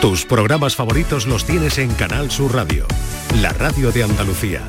[0.00, 2.86] Tus programas favoritos los tienes en Canal Sur Radio,
[3.42, 4.62] la radio de Andalucía.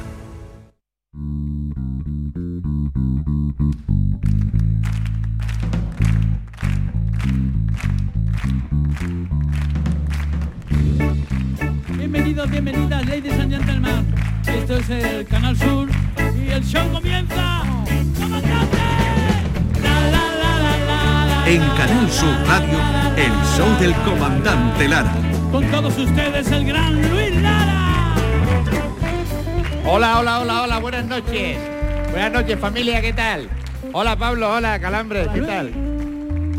[11.96, 14.07] Bienvenidos, bienvenidas, ladies and gentlemen.
[14.48, 15.89] Esto es el Canal Sur
[16.36, 17.79] y el show comienza.
[21.50, 22.77] En Canal Sur Radio,
[23.18, 25.11] el show del comandante Lara.
[25.52, 28.13] Con todos ustedes el gran Luis Lara.
[29.84, 31.58] Hola, hola, hola, hola, buenas noches.
[32.12, 33.49] Buenas noches, familia, ¿qué tal?
[33.94, 35.73] Hola, Pablo, hola, Calambres, ¿qué tal?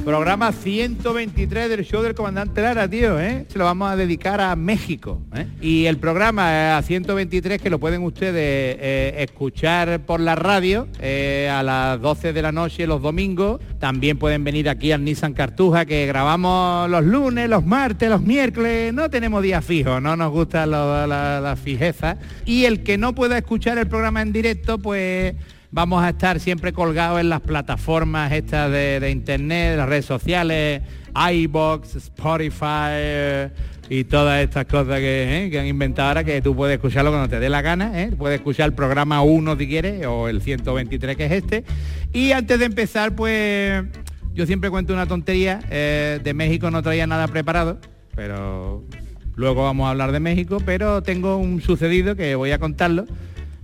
[0.04, 3.44] Programa 123 del show del comandante Lara, tío, ¿eh?
[3.48, 5.46] Se lo vamos a dedicar a México, ¿eh?
[5.60, 8.34] Y el programa eh, a 123 que lo pueden ustedes
[8.80, 13.60] eh, escuchar por la radio eh, a las 12 de la noche los domingos.
[13.78, 18.92] También pueden venir aquí al Nissan Cartuja que grabamos los lunes, los martes, los miércoles.
[18.94, 22.16] No tenemos días fijos, no nos gusta lo- la, la fijeza.
[22.46, 25.34] Y el que no pueda escuchar el programa en directo, pues
[25.72, 30.82] vamos a estar siempre colgados en las plataformas estas de, internet, las redes sociales,
[31.32, 33.50] iBox, Spotify eh,
[33.88, 37.28] y todas estas cosas que, eh, que han inventado ahora que tú puedes escucharlo cuando
[37.28, 38.12] te dé la gana, ¿eh?
[38.16, 41.64] puedes escuchar el programa 1 si quieres o el 123 que es este.
[42.12, 43.84] Y antes de empezar, pues
[44.32, 47.78] yo siempre cuento una tontería, de México no traía nada preparado,
[48.14, 48.84] pero
[49.36, 53.06] luego vamos a hablar de México, pero tengo un sucedido que voy a contarlo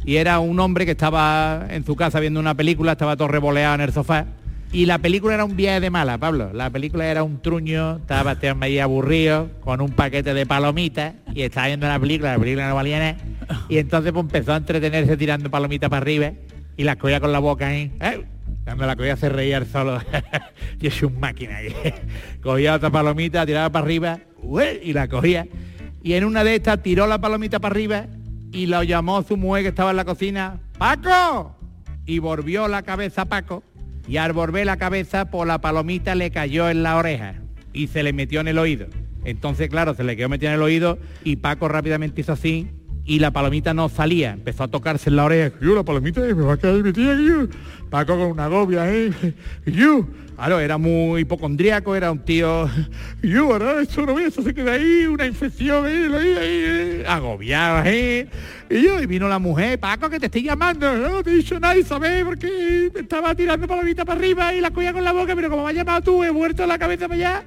[0.07, 3.75] y era un hombre que estaba en su casa viendo una película, estaba todo revoleado
[3.75, 4.27] en el sofá.
[4.73, 6.53] Y la película era un viaje de mala, Pablo.
[6.53, 11.15] La película era un truño, estaba este hombre ahí aburrido, con un paquete de palomitas,
[11.35, 13.17] y estaba viendo la película, la película no valía nada.
[13.69, 16.33] Y entonces pues, empezó a entretenerse tirando palomitas para arriba,
[16.77, 17.91] y las cogía con la boca ahí.
[18.01, 18.25] ¡eh!
[18.63, 20.01] Cuando la cogía se reía él solo.
[20.79, 21.59] Yo soy un máquina.
[22.43, 24.21] cogía otra palomita, tiraba para arriba,
[24.85, 25.49] y la cogía.
[26.05, 28.07] Y en una de estas tiró la palomita para arriba
[28.53, 31.57] y lo llamó su mujer que estaba en la cocina, ¡Paco!
[32.05, 33.63] Y volvió la cabeza a Paco
[34.09, 37.35] y al volver la cabeza por la palomita le cayó en la oreja
[37.73, 38.87] y se le metió en el oído.
[39.25, 42.69] Entonces, claro, se le quedó metido en el oído y Paco rápidamente hizo así
[43.07, 44.33] y la palomita no salía.
[44.33, 45.57] Empezó a tocarse en la oreja.
[45.61, 47.27] Yo, la palomita me va a quedar metida aquí.
[47.27, 47.47] yo.
[47.89, 49.13] Paco con una agobia, ¿eh?
[49.65, 52.69] Yo, claro, era muy hipocondríaco, era un tío...
[53.23, 58.27] Yo, ahora esto no eso se queda ahí, una infección ahí, eh, agobiado, ¿eh?
[58.69, 61.61] Y yo, y vino la mujer, Paco, que te estoy llamando, no te he dicho
[61.61, 62.25] nada, ¿sabes?
[62.25, 65.63] Porque me estaba tirando palomita para arriba y la cogía con la boca, pero como
[65.63, 67.45] me has llamado tú, he vuelto la cabeza para allá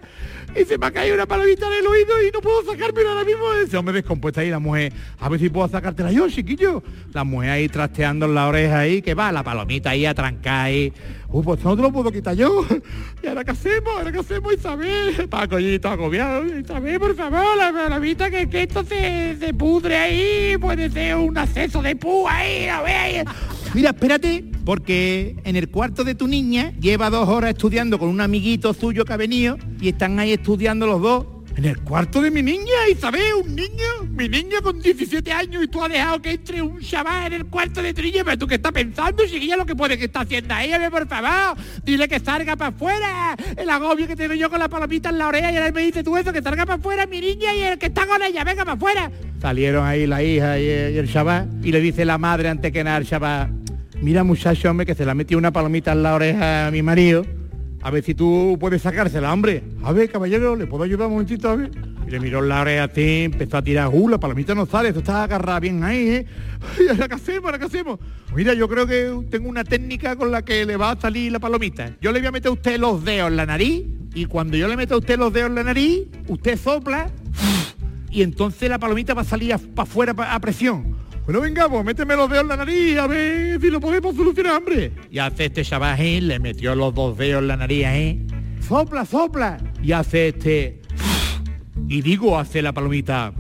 [0.56, 3.24] y se me ha caído una palomita en el oído y no puedo sacármela ahora
[3.24, 3.54] mismo.
[3.54, 6.84] Ese hombre descompuesta ahí, la mujer, a ver si puedo sacártela yo, chiquillo.
[7.14, 10.94] La mujer ahí trasteando en la oreja ahí, que va, la palomita ahí atrancada ahí.
[11.32, 12.66] Uh, pues no te lo puedo quitar yo.
[13.24, 13.90] ¿Y ahora qué hacemos?
[13.98, 15.28] ¿Ahora qué hacemos, Isabel?
[15.30, 16.46] Paco está agobiado.
[16.46, 20.58] Isabel, por favor, la palomita que, que esto se, se pudre ahí.
[20.58, 23.28] Puede ser un acceso de pú ahí, a ver.
[23.76, 28.22] Mira, espérate, porque en el cuarto de tu niña lleva dos horas estudiando con un
[28.22, 31.26] amiguito suyo que ha venido y están ahí estudiando los dos.
[31.60, 35.68] En el cuarto de mi niña, Isabel, un niño, mi niña con 17 años y
[35.68, 38.56] tú has dejado que entre un chaval en el cuarto de niña, pero tú qué
[38.56, 42.08] estás pensando, chiquilla, lo que puede que está haciendo ahí, a ver, por favor, dile
[42.08, 45.52] que salga para afuera, el agobio que tengo yo con la palomita en la oreja
[45.52, 47.88] y ahora me dice tú eso, que salga para afuera mi niña y el que
[47.88, 49.12] está con ella, venga para afuera.
[49.42, 52.96] Salieron ahí la hija y el, chaval y le dice la madre antes que nada
[52.96, 53.52] al chaval,
[54.02, 56.82] mira muchacho, hombre, que se le ha metido una palomita en la oreja a mi
[56.82, 57.26] marido.
[57.82, 59.64] A ver si tú puedes sacársela, hombre.
[59.84, 61.50] A ver, caballero, ¿le puedo ayudar un momentito?
[61.50, 61.72] A ver.
[62.06, 65.00] Y le miró la oreja así, empezó a tirar, uh, la palomita no sale, esto
[65.00, 66.26] está agarrada bien ahí, ¿eh?
[66.90, 67.46] ¿ahora qué hacemos?
[67.46, 68.00] ¿Ahora qué hacemos?
[68.36, 71.40] Mira, yo creo que tengo una técnica con la que le va a salir la
[71.40, 71.96] palomita.
[72.02, 74.68] Yo le voy a meter a usted los dedos en la nariz y cuando yo
[74.68, 77.12] le meto a usted los dedos en la nariz, usted sopla
[78.10, 80.96] y entonces la palomita va a salir para afuera a presión.
[81.30, 84.58] Bueno, venga, pues méteme los dedos en la nariz, a ver si lo podemos solucionar,
[84.58, 84.92] hombre.
[85.12, 88.26] Y hace este chaval, ahí, le metió los dos dedos en la nariz, ¿eh?
[88.68, 89.60] Sopla, sopla.
[89.84, 90.82] Y hace este...
[91.88, 93.32] Y digo, hace la palomita...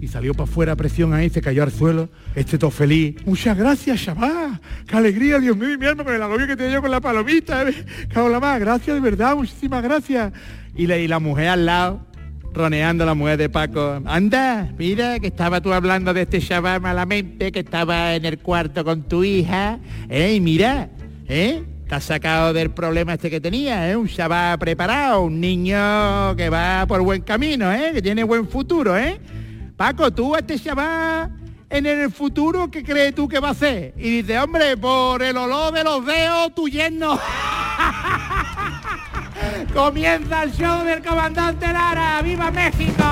[0.00, 2.08] Y salió para afuera a presión ahí, se cayó al suelo.
[2.34, 3.24] Este todo feliz.
[3.24, 4.60] Muchas gracias, chaval.
[4.84, 7.68] Qué alegría, Dios mío, mi alma, con el agobio que tenía yo con la palomita.
[7.68, 7.84] ¿eh?
[8.12, 10.32] Cago la más, gracias, de verdad, muchísimas gracias.
[10.74, 12.04] Y la, y la mujer al lado,
[12.52, 14.00] roneando la mujer de Paco.
[14.04, 18.84] Anda, mira, que estaba tú hablando de este chaval malamente, que estaba en el cuarto
[18.84, 19.78] con tu hija.
[20.08, 20.34] ¿Eh?
[20.34, 20.90] Y mira,
[21.28, 21.62] ¿eh?
[21.88, 23.96] Te sacado del problema este que tenía, ¿eh?
[23.96, 27.90] Un chaval preparado, un niño que va por buen camino, ¿eh?
[27.92, 29.18] Que tiene buen futuro, ¿eh?
[29.76, 31.30] Paco, tú a este chaval
[31.68, 33.94] en el futuro, ¿qué crees tú que va a hacer?
[33.96, 37.18] Y dice, hombre, por el olor de los dedos, tu yerno.
[39.74, 42.20] Comienza el show del comandante Lara.
[42.22, 43.04] ¡Viva México!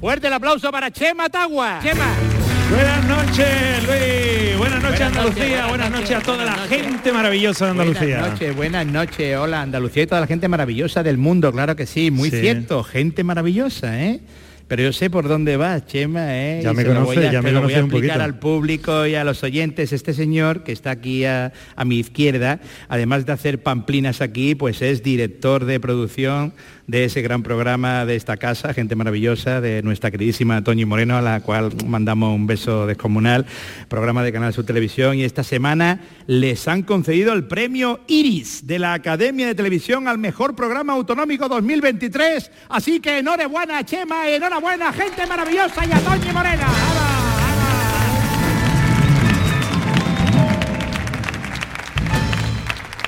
[0.00, 1.80] Fuerte el aplauso para Chema Tagua.
[1.82, 2.35] Chema.
[2.70, 4.58] Buenas noches, Luis.
[4.58, 5.66] Buenas noches, Buenas Andalucía.
[5.68, 8.00] buenas noches a toda la gente maravillosa de Andalucía.
[8.18, 9.36] Buenas noches, buenas noches.
[9.38, 12.40] Hola, Andalucía y toda la gente maravillosa del mundo, claro que sí, muy Sí.
[12.40, 14.20] cierto, gente maravillosa, ¿eh?
[14.68, 16.60] Pero yo sé por dónde vas, Chema, ¿eh?
[16.64, 18.40] Ya Y me se lo conoce, voy a- ya me lo voy a explicar al
[18.40, 19.92] público y a los oyentes.
[19.92, 22.58] Este señor que está aquí a, a mi izquierda,
[22.88, 26.52] además de hacer pamplinas aquí, pues es director de producción
[26.86, 31.22] de ese gran programa de esta casa, gente maravillosa, de nuestra queridísima Toñi Moreno, a
[31.22, 33.46] la cual mandamos un beso descomunal,
[33.88, 38.78] programa de Canal Sur Televisión, y esta semana les han concedido el premio Iris de
[38.78, 42.50] la Academia de Televisión al mejor programa autonómico 2023.
[42.68, 47.05] Así que enhorabuena, Chema, enhorabuena, gente maravillosa, y a Toñi Moreno.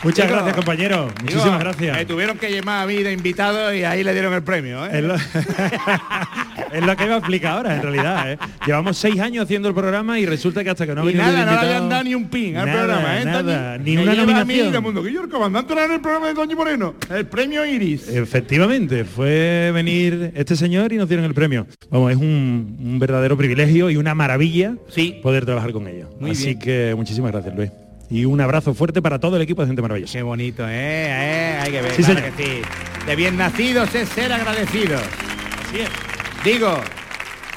[0.05, 1.09] Muchas Digo, gracias, compañero.
[1.21, 1.97] Muchísimas Digo, gracias.
[1.97, 4.91] Me tuvieron que llamar a mí de invitado y ahí le dieron el premio, ¿eh?
[4.93, 5.15] Es lo,
[6.73, 8.33] es lo que iba a explicar ahora, en realidad.
[8.33, 8.39] ¿eh?
[8.67, 11.45] Llevamos seis años haciendo el programa y resulta que hasta que no ha venido nada,
[11.45, 13.25] no le habían dado ni un pin al Nada, programa, ¿eh?
[13.25, 14.83] nada, ni una lleva a mí nominación.
[14.85, 18.09] mundo, que yo el comandante era en el programa de Toñi Moreno, el premio Iris.
[18.09, 21.67] Efectivamente, fue venir este señor y nos dieron el premio.
[21.91, 25.19] Vamos, es un, un verdadero privilegio y una maravilla Sí.
[25.23, 26.09] poder trabajar con ellos.
[26.21, 26.59] Muy Así bien.
[26.61, 27.71] que muchísimas gracias, Luis.
[28.11, 30.13] Y un abrazo fuerte para todo el equipo de Gente Maravillosa.
[30.15, 30.71] Qué bonito, ¿eh?
[30.73, 31.59] ¿eh?
[31.63, 32.35] Hay que ver, Sí, claro señor.
[32.37, 32.63] que sí.
[33.07, 35.03] De bien nacidos es ser agradecidos.
[36.45, 36.81] Digo,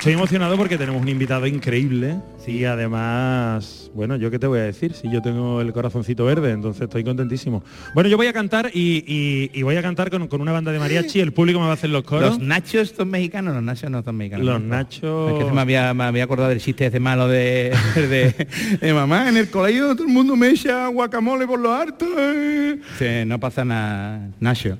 [0.02, 2.16] Estoy emocionado porque tenemos un invitado increíble
[2.48, 6.50] y además, bueno, yo qué te voy a decir, si yo tengo el corazoncito verde,
[6.50, 7.64] entonces estoy contentísimo.
[7.94, 10.72] Bueno, yo voy a cantar y, y- y voy a cantar con, con una banda
[10.72, 12.30] de mariachi, el público me va a hacer los coros.
[12.32, 14.44] los nachos son mexicanos, los nachos no son mexicanos.
[14.48, 17.72] Los nachos- Es que se me había, me había acordado del chiste ese malo de,
[17.96, 18.48] de,
[18.82, 19.30] de mamá.
[19.30, 22.08] En el colegio todo el mundo me echa guacamole por lo harto.
[22.18, 22.80] eh".
[22.98, 24.80] Sí, no pasa nada, Nacho.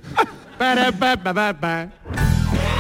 [0.58, 1.90] Para, pa, pa, pa, pa.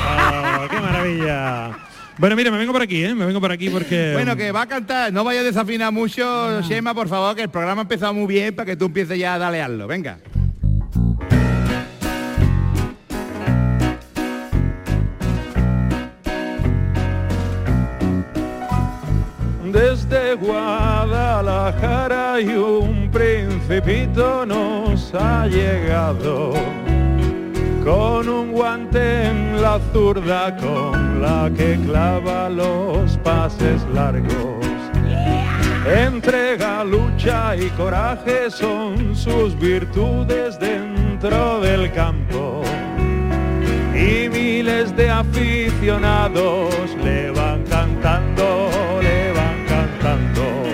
[0.07, 1.77] ¡Ah, ¡Qué maravilla!
[2.17, 3.15] Bueno, mira, me vengo por aquí, ¿eh?
[3.15, 4.11] Me vengo por aquí porque...
[4.13, 7.49] Bueno, que va a cantar, no vaya a desafinar mucho, Shema, por favor, que el
[7.49, 9.87] programa ha empezado muy bien para que tú empieces ya a dalearlo.
[9.87, 10.19] Venga.
[19.71, 26.51] Desde Guadalajara y un principito nos ha llegado
[27.83, 34.65] con un guante en la zurda con la que clava los pases largos.
[35.85, 42.61] Entrega, lucha y coraje son sus virtudes dentro del campo
[43.95, 46.73] y miles de aficionados
[47.03, 48.69] le van cantando,
[49.01, 50.70] le van cantando.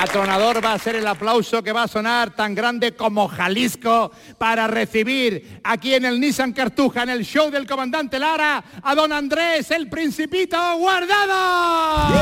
[0.00, 4.68] Atronador va a ser el aplauso que va a sonar tan grande como Jalisco para
[4.68, 9.72] recibir aquí en el Nissan Cartuja, en el show del comandante Lara, a don Andrés,
[9.72, 12.14] el principito guardado.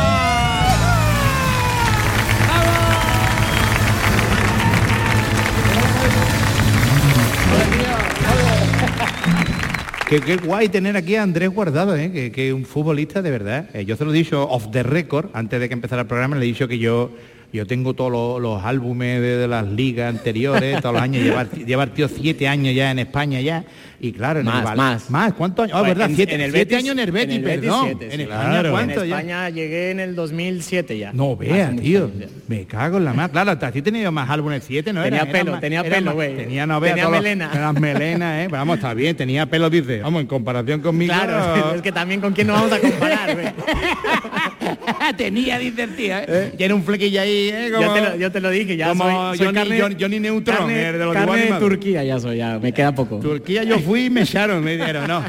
[10.09, 12.11] Qué, qué guay tener aquí a Andrés Guardado, ¿eh?
[12.11, 13.68] que, que un futbolista de verdad.
[13.75, 16.37] Eh, yo se lo he dicho off the record, antes de que empezara el programa,
[16.37, 17.11] le he dicho que yo
[17.53, 22.49] yo tengo todos los, álbumes de, las ligas anteriores, todos los años, llevar, llevar siete
[22.49, 23.65] años ya en España ya,
[24.00, 25.11] y claro, en Más, el Val- más.
[25.11, 25.76] más, ¿cuántos años?
[25.76, 27.45] Ah, Pues verdad, en- siete, en el siete Betis- años en el Betis, en el
[27.45, 27.85] Betis, perdón.
[27.87, 28.23] siete, en sí.
[28.23, 28.71] España, Claro.
[28.71, 29.17] ¿cuánto En ya?
[29.21, 31.12] España llegué en el 2007 ya.
[31.12, 32.11] No vea, tío.
[32.49, 33.31] Me cago en la más.
[33.31, 35.03] Claro, hasta así tenido más álbumes siete, ¿no?
[35.03, 36.37] Tenía Eran- pelo, tenía eran pelo, güey.
[36.37, 37.50] Tenía, no vea, Tenía todos melena.
[37.55, 38.49] Las melenas, ¿eh?
[38.50, 40.00] Vamos, está bien, tenía pelo, dice.
[40.00, 41.12] Vamos, en comparación conmigo.
[41.15, 43.47] Claro, es que también con quién nos vamos a comparar, güey.
[45.17, 46.53] tenía, dice el tío, ¿eh?
[46.57, 47.71] Tiene un flequillo ahí, ¿eh?
[47.73, 49.97] Como, Yo te, lo, yo te lo dije, ya como soy, soy Johnny- carne, Johnny-
[50.00, 51.59] Johnny Neutron, carne, el de los carne de.
[51.59, 53.19] Turquía ya soy, ya me queda poco.
[53.19, 55.23] Turquía yo fui y me echaron, me dijeron, no,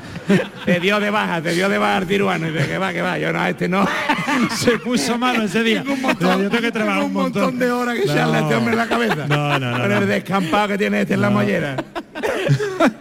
[0.66, 2.48] te dio de baja, te dio de baja el tiruano.
[2.48, 3.88] Y dije, que va, que va, yo no, a este no.
[4.58, 5.82] Se puso malo ese día.
[5.82, 8.42] Tengo un montón, yo tengo que trabajar tengo un montón de horas que echarle a
[8.42, 9.28] este hombre en la cabeza.
[9.28, 9.98] No, no, no, Con no.
[10.00, 11.36] el descampado que tiene este en la No.
[11.38, 11.76] mollera.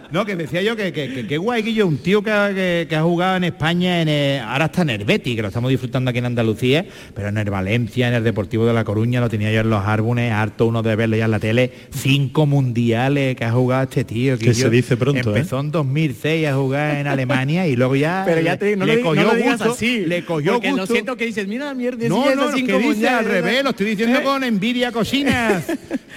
[0.09, 2.53] No, que decía yo que, que, que- que guay que yo, un tío que, ha-
[2.53, 5.49] que- que ha jugado en España, en el- ahora está en el Betis, que lo
[5.49, 9.19] estamos disfrutando aquí en Andalucía, pero en el Valencia, en el Deportivo de La Coruña,
[9.19, 12.45] lo tenía yo en los árboles, harto uno de verlo ya en la tele, cinco
[12.45, 14.37] mundiales que ha jugado este tío.
[14.37, 15.39] Que se dice pronto, ¿eh?
[15.47, 18.97] Empezó en 2006 a jugar en Alemania y luego ya Pero ya te no, le
[18.97, 20.05] no cogió gusto, así.
[20.05, 20.81] le cogió porque gusto.
[20.85, 23.85] lo siento que dices, mira, mierda, No, no, cinco que dice al revés, lo estoy
[23.91, 24.23] diciendo ¿Eh?
[24.23, 25.63] con envidia cocinas.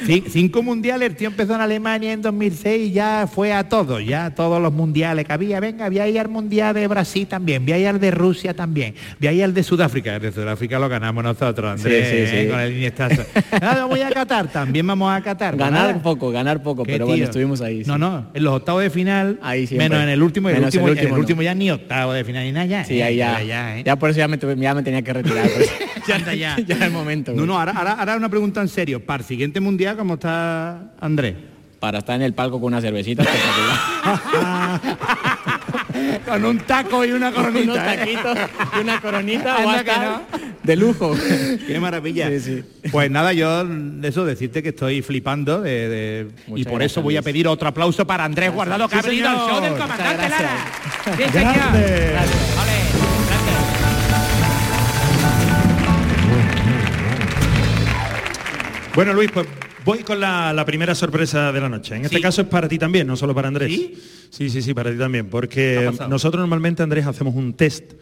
[0.04, 4.04] Ci- cinco mundiales, el tío empezó en Alemania en 2006 y ya fue a todos,
[4.04, 5.60] ya todos los mundiales que había.
[5.60, 8.52] Venga, voy a ir al mundial de Brasil también, voy a ir al de Rusia
[8.54, 10.16] también, voy a ir al de Sudáfrica.
[10.16, 12.36] El de Sudáfrica lo ganamos nosotros, Andrés, Sí, sí, sí.
[12.36, 13.22] eh, con el Iniestazo.
[13.60, 15.54] Nada, voy a Qatar, también vamos a Qatar.
[15.56, 17.24] Ganar poco, ganar poco, pero bueno, tío.
[17.26, 17.82] estuvimos ahí.
[17.86, 19.88] No, no, en los octavos de final, Ahí siempre.
[19.88, 21.20] menos en el último, y el último, el en el último no.
[21.20, 22.84] último ya ni octavo de final ni nada ya.
[22.84, 23.42] Sí, eh, ahí ya.
[23.42, 23.82] ya, eh.
[23.84, 25.48] Ya por eso ya me, tuve- ya me tenía que retirar.
[26.08, 26.56] Ya está, ya.
[26.66, 27.32] ya es el momento.
[27.32, 29.04] No, no, ahora, ahora, ahora una pregunta en serio.
[29.04, 31.34] Para el siguiente mundial, ¿cómo está Andrés?
[31.78, 34.80] Para estar en el palco con una cervecita espectacular.
[36.26, 37.94] Con un taco y una Unos coronita.
[37.94, 37.98] ¿eh?
[37.98, 38.38] taquitos
[38.76, 40.20] y una coronita Anda va a que estar
[40.62, 41.16] de lujo.
[41.66, 42.28] Qué maravilla.
[42.28, 42.64] Sí, sí.
[42.90, 47.02] Pues nada, yo de eso decirte que estoy flipando de, de- y por gracias, eso
[47.02, 49.72] voy a pedir otro aplauso para Andrés Guardado que Sí, ha venido al show del
[49.72, 50.28] comandante.
[50.28, 50.50] Lara.
[51.04, 51.54] Sí, señor.
[51.54, 51.78] Grande.
[51.80, 52.40] Ole, gracias.
[58.94, 59.46] Bueno, Luis, pues
[59.84, 61.96] voy con la, la primera sorpresa de la noche.
[61.96, 62.22] En este Sí.
[62.22, 63.72] caso es para ti también, no solo para Andrés.
[63.72, 63.94] ¿Sí?
[64.30, 65.26] Sí, sí, sí, para ti también.
[65.26, 67.92] ¿Qué Porque nosotros normalmente, Andrés, hacemos un test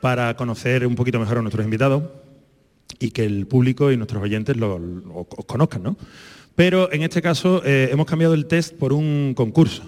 [0.00, 2.02] para conocer un poquito mejor a nuestros invitados
[2.98, 5.96] y que el público y nuestros oyentes lo, lo- conozcan, ¿no?
[6.54, 9.82] Pero en este caso eh, hemos cambiado el test por un concurso.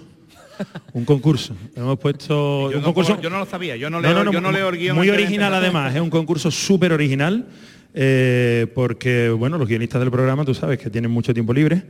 [0.93, 1.55] Un concurso.
[1.75, 3.13] Hemos puesto Yo un no, concurso.
[3.13, 4.95] puedo- yo no lo sabía, yo no leo, no, no, yo no leo el guion.
[4.95, 7.47] Muy original además, es un concurso súper original,
[7.93, 11.83] eh, porque bueno, los guionistas del programa, tú sabes que tienen mucho tiempo libre,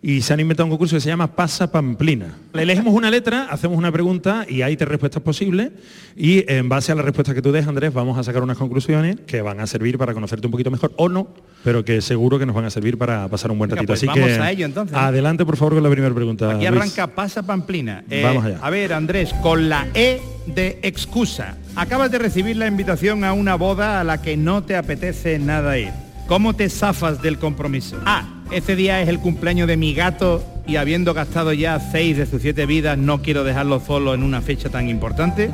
[0.00, 2.36] y se han inventado un concurso que se llama Pasa Pamplina.
[2.52, 5.70] Le elegimos una letra, hacemos una pregunta y hay tres respuestas posibles,
[6.16, 9.16] y en base a las respuestas que tú des, Andrés, vamos a sacar unas conclusiones
[9.26, 11.26] que van a servir para conocerte un poquito mejor, o no,
[11.64, 13.90] pero que seguro que nos van a servir para pasar un buen Venga, ratito.
[13.92, 14.96] pues Así vamos que a ello, entonces.
[14.96, 16.50] adelante, por favor, con la primera pregunta.
[16.50, 16.80] Aquí Luis.
[16.80, 18.04] arranca Pasa Pamplina.
[18.08, 18.58] Eh, Vamos allá.
[18.62, 21.56] A ver, Andrés, con la E de excusa.
[21.74, 25.76] Acabas de recibir la invitación a una boda a la que no te apetece nada
[25.76, 25.90] ir.
[26.28, 27.98] ¿Cómo te zafas del compromiso?
[28.06, 28.37] A.
[28.50, 32.40] Ese día es el cumpleaños de mi gato y habiendo gastado ya seis de sus
[32.40, 35.50] siete vidas, no quiero dejarlo solo en una fecha tan importante.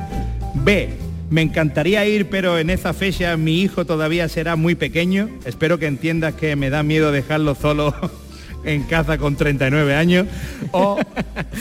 [0.54, 0.90] B.
[1.28, 5.28] Me encantaría ir, pero en esa fecha mi hijo todavía será muy pequeño.
[5.44, 7.94] Espero que entiendas que me da miedo dejarlo solo
[8.64, 10.26] en casa con 39 años.
[10.70, 10.98] O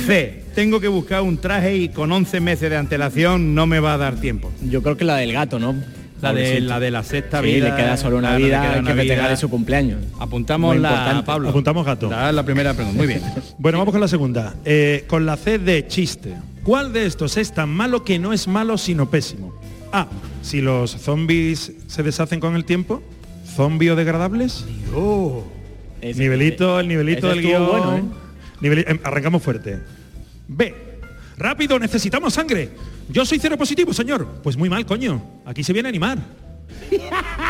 [0.06, 3.94] C, tengo que buscar un traje y con 11 meses de antelación no me va
[3.94, 4.52] a dar tiempo.
[4.70, 5.76] Yo creo que la del gato, ¿no?
[6.24, 7.70] La de, la de la sexta Sí, vida.
[7.70, 9.30] le queda solo una claro, vida queda hay una que festejar vida.
[9.32, 10.00] de su cumpleaños.
[10.20, 11.24] Apuntamos la.
[11.26, 11.50] Pablo.
[11.50, 12.10] Apuntamos gato.
[12.10, 12.98] La, la primera pregunta.
[12.98, 13.22] Muy bien.
[13.58, 14.56] Bueno, vamos con la segunda.
[14.66, 16.34] Eh, con la C de chiste.
[16.64, 19.54] ¿Cuál de estos es tan malo que no es malo sino pésimo?
[19.92, 20.08] A.
[20.42, 23.04] Si los zombies se deshacen con el tiempo.
[23.56, 24.66] ¿Zombiodegradables?
[26.02, 27.68] Ese- Nivelito, el nivelito del guion.
[27.68, 28.84] bueno, ¿eh?
[28.88, 29.80] Em, arrancamos fuerte.
[30.48, 30.74] B.
[31.38, 32.70] Rápido, necesitamos sangre.
[33.10, 34.28] Yo soy cero positivo, señor.
[34.44, 35.22] Pues muy mal, coño.
[35.46, 36.18] Aquí se viene a animar.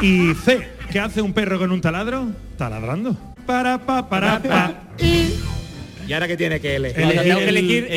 [0.01, 0.67] Y C.
[0.91, 2.27] ¿Qué hace un perro con un taladro?
[2.57, 3.15] Taladrando.
[3.45, 4.73] Para, pa, para, pa.
[4.99, 5.33] ¿Y
[6.11, 6.99] ahora qué tiene que elegir?
[7.01, 7.11] El,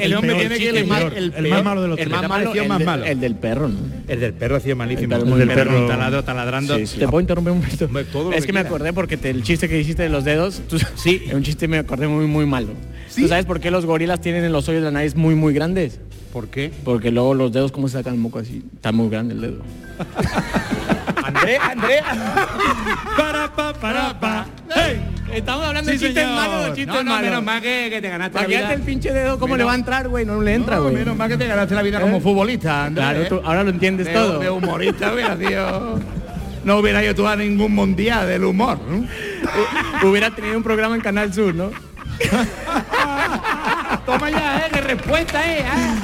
[0.03, 2.13] el hombre peor tiene que elegir el el, el más malo de los el tres.
[2.15, 3.05] más El malo, malo, el, más malo.
[3.05, 3.77] el del perro, ¿no?
[4.07, 5.17] El del perro ha sido malísimo.
[5.17, 6.77] El del perro taladro, taladrando.
[6.77, 6.99] Sí, sí.
[7.01, 7.85] ¿Te puedo interrumpir un momento?
[7.87, 10.09] Hombre, todo lo es que que me acordé porque te- el chiste que hiciste de
[10.11, 11.23] los dedos, tú- Sí.
[11.27, 12.69] es un chiste me acordé muy muy malo.
[13.15, 15.55] ¿Tú sabes por qué los gorilas tienen en los hoyos de la nariz muy muy
[15.55, 15.99] grandes?
[16.33, 16.71] ¿Por qué?
[16.85, 19.63] Porque luego los dedos cómo se sacan el moco así, está muy grande el dedo.
[21.25, 22.03] Andrés, Andrés.
[23.17, 24.47] Para, pa, para, pa.
[24.75, 25.01] ¡Hey!
[25.33, 26.41] Estamos hablando Sí, de chistes señor.
[26.41, 27.23] malos, de chistes No, no, malos.
[27.31, 28.75] menos mal que, que te ganaste la Imagínate vida.
[28.75, 30.95] el pinche dedo cómo Menos- le va a entrar, güey, no le entra, No, güey.
[30.95, 32.21] menos mal que te ganaste la vida como ¿Eh?
[32.21, 32.91] futbolista.
[32.95, 33.27] Claro, ¿eh?
[33.29, 34.39] tú ahora lo entiendes de, todo.
[34.39, 36.01] de humorista hubiera sido...
[36.65, 38.79] No hubiera ido tú a ningún mundial del humor.
[38.89, 39.07] ¿no?
[40.09, 41.71] Hubiera tenido un programa en Canal Sur, ¿no?
[44.07, 44.71] Toma ya, ¿eh?
[44.73, 45.65] ¡Qué respuesta, eh!
[45.69, 45.95] ah.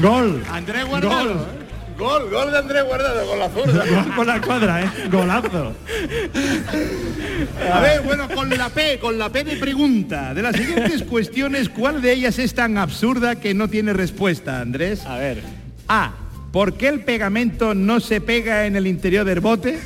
[0.00, 0.42] Gol.
[0.52, 1.32] Andrés Guardado.
[1.32, 1.59] ¿eh?
[2.00, 3.84] Gol, gol de Andrés Guardado con la zurda.
[4.16, 4.90] Con la cuadra, ¿eh?
[5.10, 5.74] Golazo.
[7.70, 10.32] A ver, bueno, con la P, con la P de pregunta.
[10.32, 15.04] De las siguientes cuestiones, ¿cuál de ellas es tan absurda que no tiene respuesta, Andrés?
[15.04, 15.42] A ver.
[15.88, 16.12] A.
[16.52, 19.78] ¿Por qué el pegamento no se pega en el interior del bote?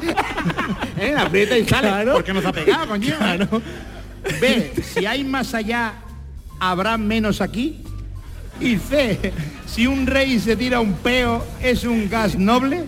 [0.98, 1.14] ¿Eh?
[1.16, 1.88] Aprieta y sale.
[1.88, 2.14] Claro.
[2.14, 3.14] ¿Por qué no se ha pegado, coño?
[4.40, 4.72] B.
[4.82, 5.94] Si hay más allá,
[6.58, 7.84] ¿habrá menos aquí?
[8.60, 9.32] Y C,
[9.66, 12.84] si un rey se tira un peo, ¿es un gas noble?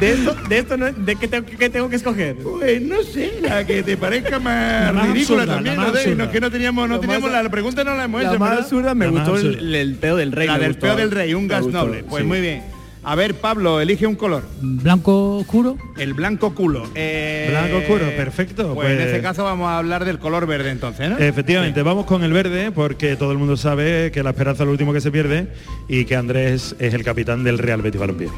[0.00, 2.34] De esto, de esto no, ¿de qué tengo, qué tengo que escoger?
[2.36, 5.76] Pues no sé, la que te parezca más, La más ridícula absurda, también.
[5.76, 6.24] la más No, sé, absurda.
[6.26, 8.38] no, que no teníamos, no La teníamos más- la, pregunta no la hemos La hecho,
[8.40, 10.48] más absurda me La más gustó el, peo del rey.
[10.48, 10.86] La del gustó.
[10.88, 12.02] peo del rey, un gas gustó, noble.
[12.02, 12.26] Pues sí.
[12.28, 12.62] muy bien.
[13.06, 14.44] A ver, Pablo, elige un color.
[14.62, 15.76] Blanco oscuro.
[15.98, 16.88] El blanco culo.
[16.94, 20.70] Eh, Blanco oscuro, perfecto, Pues, en pues- este caso vamos a hablar del color verde
[20.70, 21.18] entonces, ¿no?
[21.18, 24.72] Efectivamente, vamos con el verde porque todo el mundo sabe que la esperanza es lo
[24.72, 25.48] último que se pierde
[25.86, 28.28] y que Andrés es el capitán del Real Betis Balompié.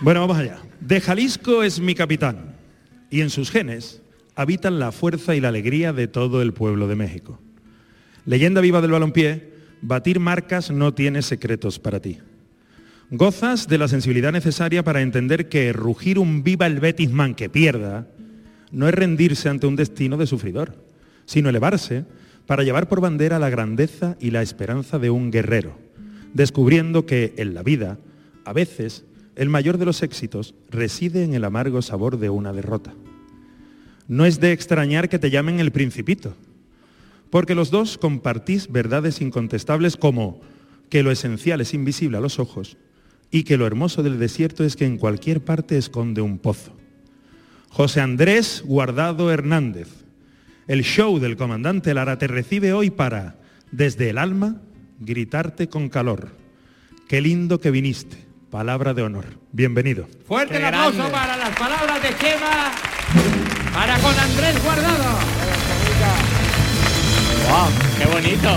[0.00, 0.58] Bueno, vamos allá.
[0.80, 2.56] De Jalisco es mi capitán
[3.10, 4.00] y en sus genes
[4.36, 7.40] habitan la fuerza y la alegría de todo el pueblo de México.
[8.24, 9.52] Leyenda viva del balompié,
[9.82, 12.18] batir marcas no tiene secretos para ti.
[13.10, 18.08] Gozas de la sensibilidad necesaria para entender que rugir un viva el Betisman que pierda
[18.72, 20.74] no es rendirse ante un destino de sufridor,
[21.26, 22.06] sino elevarse
[22.46, 25.78] para llevar por bandera la grandeza y la esperanza de un guerrero,
[26.32, 27.98] descubriendo que en la vida,
[28.46, 29.04] a veces,
[29.36, 32.94] el mayor de los éxitos reside en el amargo sabor de una derrota.
[34.08, 36.34] No es de extrañar que te llamen el principito,
[37.28, 40.40] porque los dos compartís verdades incontestables como
[40.88, 42.78] que lo esencial es invisible a los ojos
[43.30, 46.76] y que lo hermoso del desierto es que en cualquier parte esconde un pozo.
[47.68, 49.88] José Andrés Guardado Hernández,
[50.68, 53.36] el show del comandante Lara te recibe hoy para,
[53.72, 54.60] desde el alma,
[55.00, 56.36] gritarte con calor.
[57.08, 58.16] Qué lindo que viniste.
[58.50, 59.24] Palabra de honor.
[59.50, 60.06] Bienvenido.
[60.26, 62.70] Fuerte el aplauso para las palabras de Chema.
[63.74, 65.63] Para con Andrés Guardado.
[67.48, 67.68] ¡Wow!
[67.98, 68.48] ¡Qué bonito!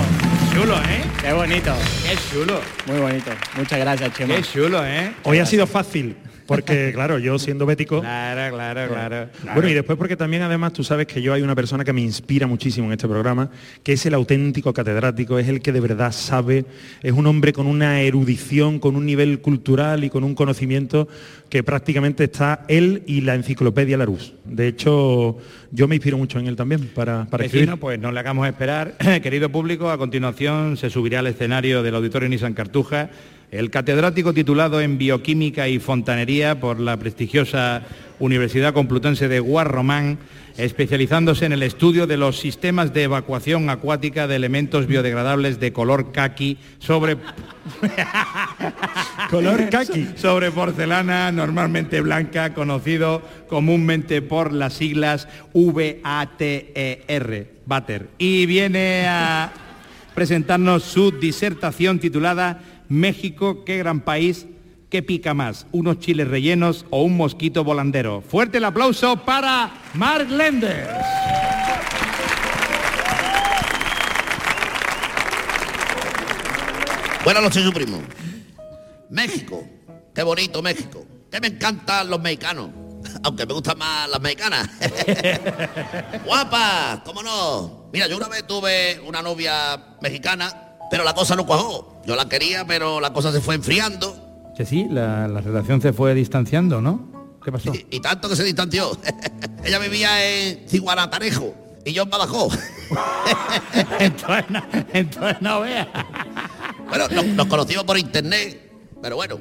[0.53, 1.03] Chulo, ¿eh?
[1.21, 1.73] ¡Qué bonito!
[2.03, 2.61] Qué chulo.
[2.85, 3.31] Muy bonito.
[3.57, 4.35] Muchas gracias, Chema.
[4.35, 5.13] Qué chulo, ¿eh?
[5.23, 6.15] Hoy ha sido fácil,
[6.47, 9.29] porque claro, yo siendo bético, Claro, claro, claro.
[9.53, 12.01] Bueno, y después porque también además tú sabes que yo hay una persona que me
[12.01, 13.49] inspira muchísimo en este programa,
[13.83, 16.65] que es el auténtico catedrático, es el que de verdad sabe,
[17.03, 21.07] es un hombre con una erudición, con un nivel cultural y con un conocimiento
[21.49, 24.33] que prácticamente está él y la enciclopedia Larus.
[24.45, 25.37] De hecho,
[25.71, 27.67] yo me inspiro mucho en él también para, para escribir.
[27.67, 28.95] Vecino, pues no le hagamos esperar.
[29.21, 33.09] Querido público, a continuación se subirá al escenario del Auditorio Nissan Cartuja
[33.51, 37.83] el catedrático titulado en Bioquímica y Fontanería por la prestigiosa
[38.19, 40.17] Universidad Complutense de Guarromán,
[40.57, 46.11] especializándose en el estudio de los sistemas de evacuación acuática de elementos biodegradables de color
[46.11, 47.15] caqui sobre
[49.29, 50.09] Color kaki.
[50.15, 56.03] sobre porcelana normalmente blanca, conocido comúnmente por las siglas VATER,
[57.65, 58.09] Bater.
[58.17, 59.51] Y viene a
[60.15, 64.45] presentarnos su disertación titulada México, qué gran país,
[64.89, 68.21] qué pica más, unos chiles rellenos o un mosquito volandero.
[68.21, 70.89] Fuerte el aplauso para Mark Lenders.
[77.23, 78.01] Buenas noches, su primo.
[79.09, 79.67] México.
[80.15, 81.05] Qué bonito México.
[81.29, 82.69] Que me encantan los mexicanos.
[83.23, 84.69] Aunque me gustan más las mexicanas.
[86.25, 87.89] Guapa, ¿cómo no?
[87.91, 92.01] Mira, yo una vez tuve una novia mexicana, pero la cosa no cuajó.
[92.05, 94.15] Yo la quería, pero la cosa se fue enfriando.
[94.55, 97.17] Que sí, la, la relación se fue distanciando, ¿no?
[97.43, 97.73] ¿Qué pasó?
[97.73, 98.97] Y, y tanto que se distanció.
[99.63, 101.53] Ella vivía en Ciguanatanejo
[101.85, 102.57] y yo en Badajoz.
[103.99, 105.87] entonces, no, entonces no veas.
[106.89, 108.71] Bueno, nos, nos conocimos por internet,
[109.01, 109.39] pero bueno,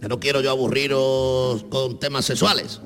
[0.00, 2.80] no quiero yo aburriros con temas sexuales.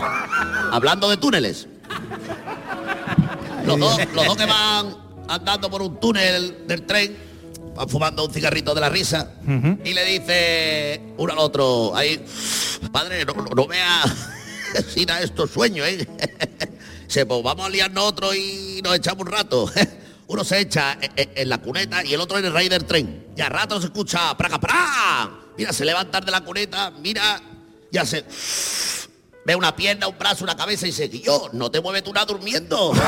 [0.72, 1.68] Hablando de túneles.
[3.66, 7.16] Los dos, los dos que van andando por un túnel del tren,
[7.74, 9.32] van fumando un cigarrito de la risa,
[9.84, 12.24] y le dice uno al otro, ahí,
[12.92, 14.02] padre, no, no, no vea
[14.92, 16.06] si da esto sueño, ¿eh?
[17.08, 19.70] Se, pues vamos a liarnos otro y nos echamos un rato.
[20.26, 22.84] Uno se echa en, en- en la cuneta y el otro en el raíz del
[22.84, 23.28] tren.
[23.34, 25.30] Y a rato se escucha praca pra.
[25.56, 27.40] Mira, se levanta de la cuneta, mira,
[27.90, 28.26] ya se
[29.46, 32.26] ve una pierna, un brazo, una cabeza y dice, yo, no te mueves tú nada
[32.26, 32.92] durmiendo.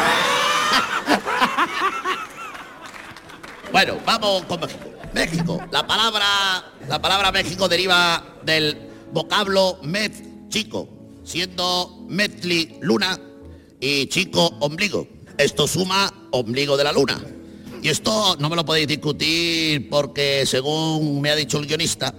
[3.72, 4.90] bueno, vamos con México.
[5.12, 5.60] México.
[5.72, 6.24] La palabra,
[6.88, 8.76] la palabra México deriva del
[9.12, 10.88] vocablo mez chico,
[11.24, 13.18] siendo mezli luna
[13.80, 15.08] y chico ombligo.
[15.36, 17.20] Esto suma ombligo de la luna.
[17.82, 22.14] Y esto no me lo podéis discutir porque según me ha dicho el guionista,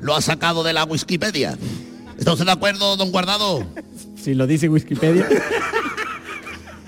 [0.00, 1.58] lo ha sacado de la Wikipedia.
[2.18, 3.66] ¿Está usted de acuerdo, don Guardado?
[4.14, 5.28] Si lo dice Wikipedia.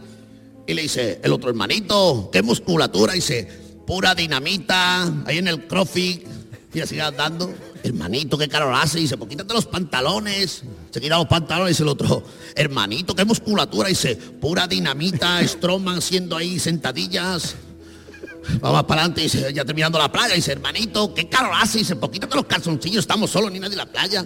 [0.66, 3.14] Y le dice, el otro hermanito, qué musculatura.
[3.14, 3.48] Dice,
[3.86, 6.26] pura dinamita, ahí en el crossfit.
[6.72, 7.52] Mira, sigue andando.
[7.82, 8.98] Hermanito, qué caro hace.
[8.98, 10.62] Dice, pues quítate los pantalones.
[10.90, 13.88] Se quita los pantalones dice el otro, hermanito, qué musculatura.
[13.88, 17.56] Dice, pura dinamita, Strongman siendo ahí sentadillas.
[18.60, 21.96] Vamos para adelante y dice, ya terminando la playa, dice, hermanito, qué caro hace, dice,
[21.96, 24.24] pues quítate los calzoncillos, estamos solos, ni nadie en la playa.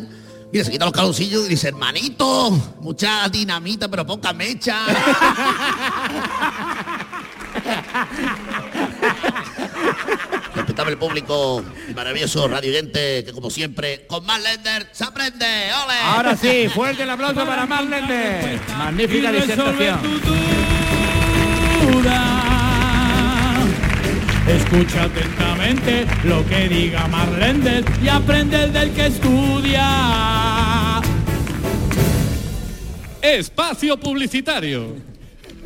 [0.50, 4.78] Mira, se quita los calzoncillos y dice, hermanito, mucha dinamita, pero poca mecha.
[10.54, 15.46] Respetable público y maravilloso radio oyente, que como siempre, con más Lender se aprende.
[15.84, 15.94] ¡Ole!
[16.04, 18.58] Ahora sí, fuerte el aplauso para Marlene.
[18.76, 22.37] Magnífica y resolver disertación.
[24.48, 31.02] Escucha atentamente lo que diga Marlender y aprende del que estudia.
[33.20, 34.96] Espacio Publicitario.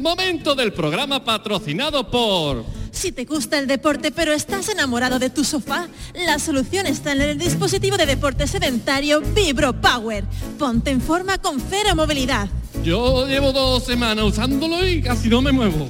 [0.01, 2.65] Momento del programa patrocinado por...
[2.91, 7.23] Si te gusta el deporte pero estás enamorado de tu sofá, la solución está en
[7.23, 10.25] el dispositivo de deporte sedentario Vibro Power.
[10.59, 12.49] Ponte en forma con Fero Movilidad.
[12.83, 15.89] Yo llevo dos semanas usándolo y casi no me muevo.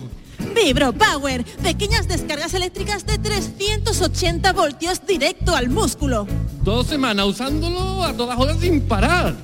[0.55, 6.27] Vibro Power, pequeñas descargas eléctricas de 380 voltios directo al músculo.
[6.63, 9.35] Dos semanas usándolo a todas horas sin parar.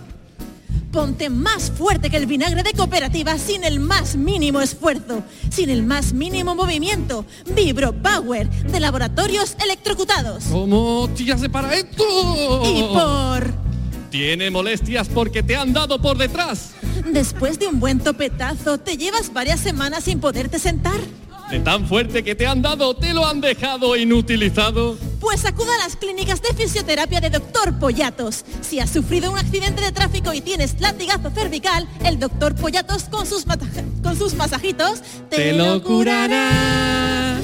[0.93, 5.83] Ponte más fuerte que el vinagre de cooperativa sin el más mínimo esfuerzo, sin el
[5.83, 7.27] más mínimo movimiento.
[7.55, 10.45] Vibro Power, de laboratorios electrocutados.
[10.51, 12.05] ¿Cómo te hace para esto?
[12.65, 13.68] Y por...
[14.11, 16.71] Tiene molestias porque te han dado por detrás.
[17.07, 20.99] Después de un buen topetazo, ¿te llevas varias semanas sin poderte sentar?
[21.51, 24.99] De tan fuerte que te han dado, te lo han dejado inutilizado.
[25.19, 28.45] Pues acuda a las clínicas de fisioterapia de Doctor Pollatos.
[28.61, 33.27] Si has sufrido un accidente de tráfico y tienes latigazo cervical, el Doctor Pollatos con
[33.27, 33.47] sus,
[34.03, 37.39] con sus masajitos te, lo curará.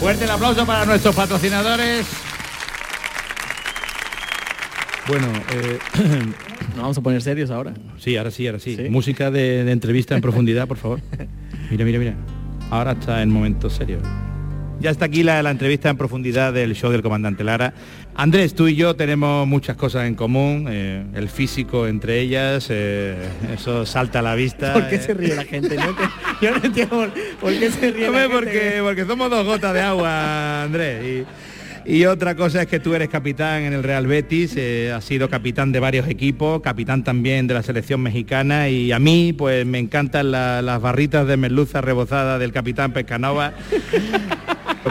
[0.00, 2.06] Fuerte el aplauso para nuestros patrocinadores.
[5.06, 5.78] Bueno, eh,
[6.70, 7.74] Nos vamos a poner serios ahora.
[7.98, 8.76] sí, ahora sí, ahora sí.
[8.76, 8.88] ¿Sí?
[8.88, 11.00] Música de, de entrevista en profundidad, por favor.
[11.70, 12.14] Mira, mira, mira.
[12.70, 13.98] Ahora está en momento serio.
[14.80, 17.74] Ya está aquí la, la entrevista en profundidad del show del comandante Lara.
[18.16, 23.16] Andrés, tú y yo tenemos muchas cosas en común, eh, el físico entre ellas, eh,
[23.54, 24.72] eso salta a la vista.
[24.72, 25.00] ¿Por qué eh.
[25.00, 25.76] se ríe la gente?
[25.76, 25.94] no?
[26.42, 28.34] Yo no entiendo por, por qué se ríe Hombre, la gente.
[28.36, 31.04] porque, porque somos dos gotas de agua, Andrés.
[31.04, 31.24] Y,
[31.86, 35.28] y otra cosa es que tú eres capitán en el Real Betis, eh, has sido
[35.28, 39.78] capitán de varios equipos, capitán también de la selección mexicana y a mí pues me
[39.78, 43.52] encantan la- las barritas de merluza rebozada del capitán Pescanova.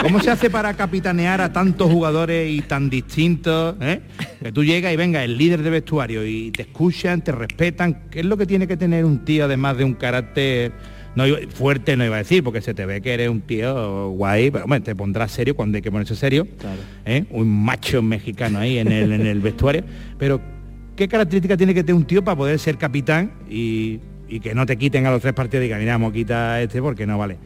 [0.01, 3.75] ¿Cómo se hace para capitanear a tantos jugadores y tan distintos?
[3.79, 4.01] eh?
[4.41, 8.03] Que tú llegas y venga, el líder de vestuario y te escuchan, te respetan.
[8.09, 10.71] ¿Qué es lo que tiene que tener un tío además de un carácter
[11.15, 14.09] no iba- fuerte, no iba a decir, porque se te ve que eres un tío
[14.09, 16.47] guay, pero hombre, te pondrás serio cuando hay que ponerse serio.
[17.05, 17.25] ¿eh?
[17.29, 19.83] Un macho mexicano ahí en el, en el vestuario.
[20.17, 20.41] Pero,
[20.95, 24.65] ¿qué característica tiene que tener un tío para poder ser capitán y, y que no
[24.65, 27.37] te quiten a los tres partidos y digan, mira, quita este porque no vale?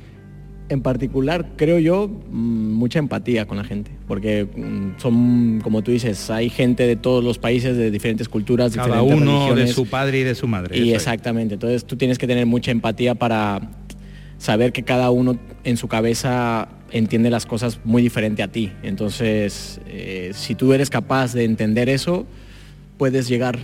[0.69, 5.91] En particular, creo yo, mm, mucha empatía con la gente, porque mm, son, como tú
[5.91, 9.73] dices, hay gente de todos los países, de diferentes culturas, Cada diferentes uno de religiones.
[9.75, 10.77] su padre y de su madre.
[10.77, 10.95] Y es.
[10.97, 13.61] exactamente, entonces tú tienes que tener mucha empatía para
[14.37, 18.71] saber que cada uno en su cabeza entiende las cosas muy diferente a ti.
[18.83, 22.25] Entonces, eh, si tú eres capaz de entender eso,
[22.97, 23.57] puedes llegar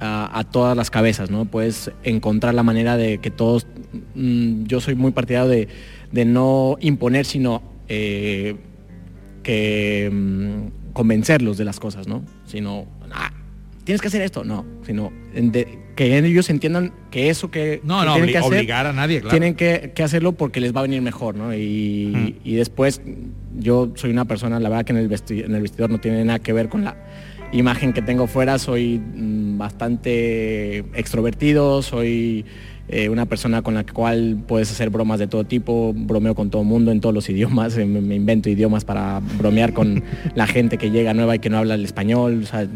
[0.00, 1.44] a, a todas las cabezas, ¿no?
[1.44, 3.66] Puedes encontrar la manera de que todos,
[4.14, 5.68] mm, yo soy muy partidario de,
[6.12, 8.56] de no imponer, sino eh,
[9.42, 12.22] que mm, convencerlos de las cosas, ¿no?
[12.46, 13.32] Sino, "Ah,
[13.84, 18.06] tienes que hacer esto, no, sino de- que ellos entiendan que eso que, No, que
[18.06, 19.30] no, tienen obli- que hacer, obligar a nadie, claro.
[19.30, 21.54] tienen que, que hacerlo porque les va a venir mejor, ¿no?
[21.54, 23.00] Y, y después
[23.56, 26.24] yo soy una persona, la verdad que en el, vesti- en el vestidor no tiene
[26.24, 26.96] nada que ver con la
[27.52, 32.44] imagen que tengo fuera, soy mm, bastante extrovertido, soy
[32.88, 36.62] eh, una persona con la cual puedes hacer bromas de todo tipo, bromeo con todo
[36.62, 40.02] el mundo en todos los idiomas, me, me invento idiomas para bromear con
[40.34, 42.66] la gente que llega nueva y que no habla el español, o sea,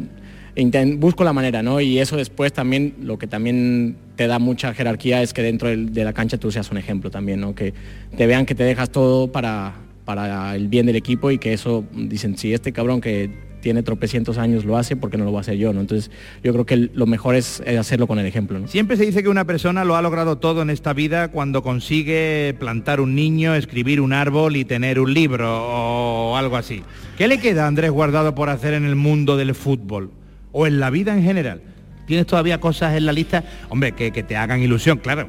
[0.57, 1.81] inten- busco la manera, ¿no?
[1.81, 6.05] Y eso después también, lo que también te da mucha jerarquía es que dentro de
[6.05, 7.55] la cancha tú seas un ejemplo también, ¿no?
[7.55, 7.75] Que
[8.17, 11.85] te vean que te dejas todo para, para el bien del equipo y que eso,
[11.95, 15.39] dicen, si este cabrón que tiene tropecientos años lo hace, ¿por qué no lo voy
[15.39, 15.81] a hacer yo, no?
[15.81, 16.11] Entonces
[16.43, 18.67] yo creo que lo mejor es eh, hacerlo con el ejemplo.
[18.69, 22.55] Siempre se dice que una persona lo ha logrado todo en esta vida cuando consigue
[22.59, 26.83] plantar un niño, escribir un árbol y tener un libro o algo así.
[27.17, 30.11] ¿Qué le queda a Andrés Guardado por hacer en el mundo del fútbol
[30.53, 31.63] o en la vida en general?
[32.07, 33.45] ¿Tienes todavía cosas en la lista?
[33.69, 35.29] Hombre, que, que te hagan ilusión, claro.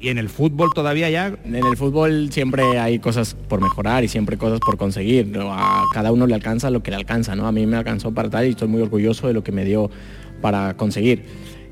[0.00, 1.38] Y en el fútbol todavía ya...
[1.44, 5.26] En el fútbol siempre hay cosas por mejorar y siempre cosas por conseguir.
[5.26, 5.52] ¿no?
[5.52, 7.46] A cada uno le alcanza lo que le alcanza, ¿no?
[7.46, 9.90] A mí me alcanzó para tal y estoy muy orgulloso de lo que me dio
[10.40, 11.24] para conseguir.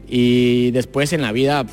[0.06, 1.64] Y después en la vida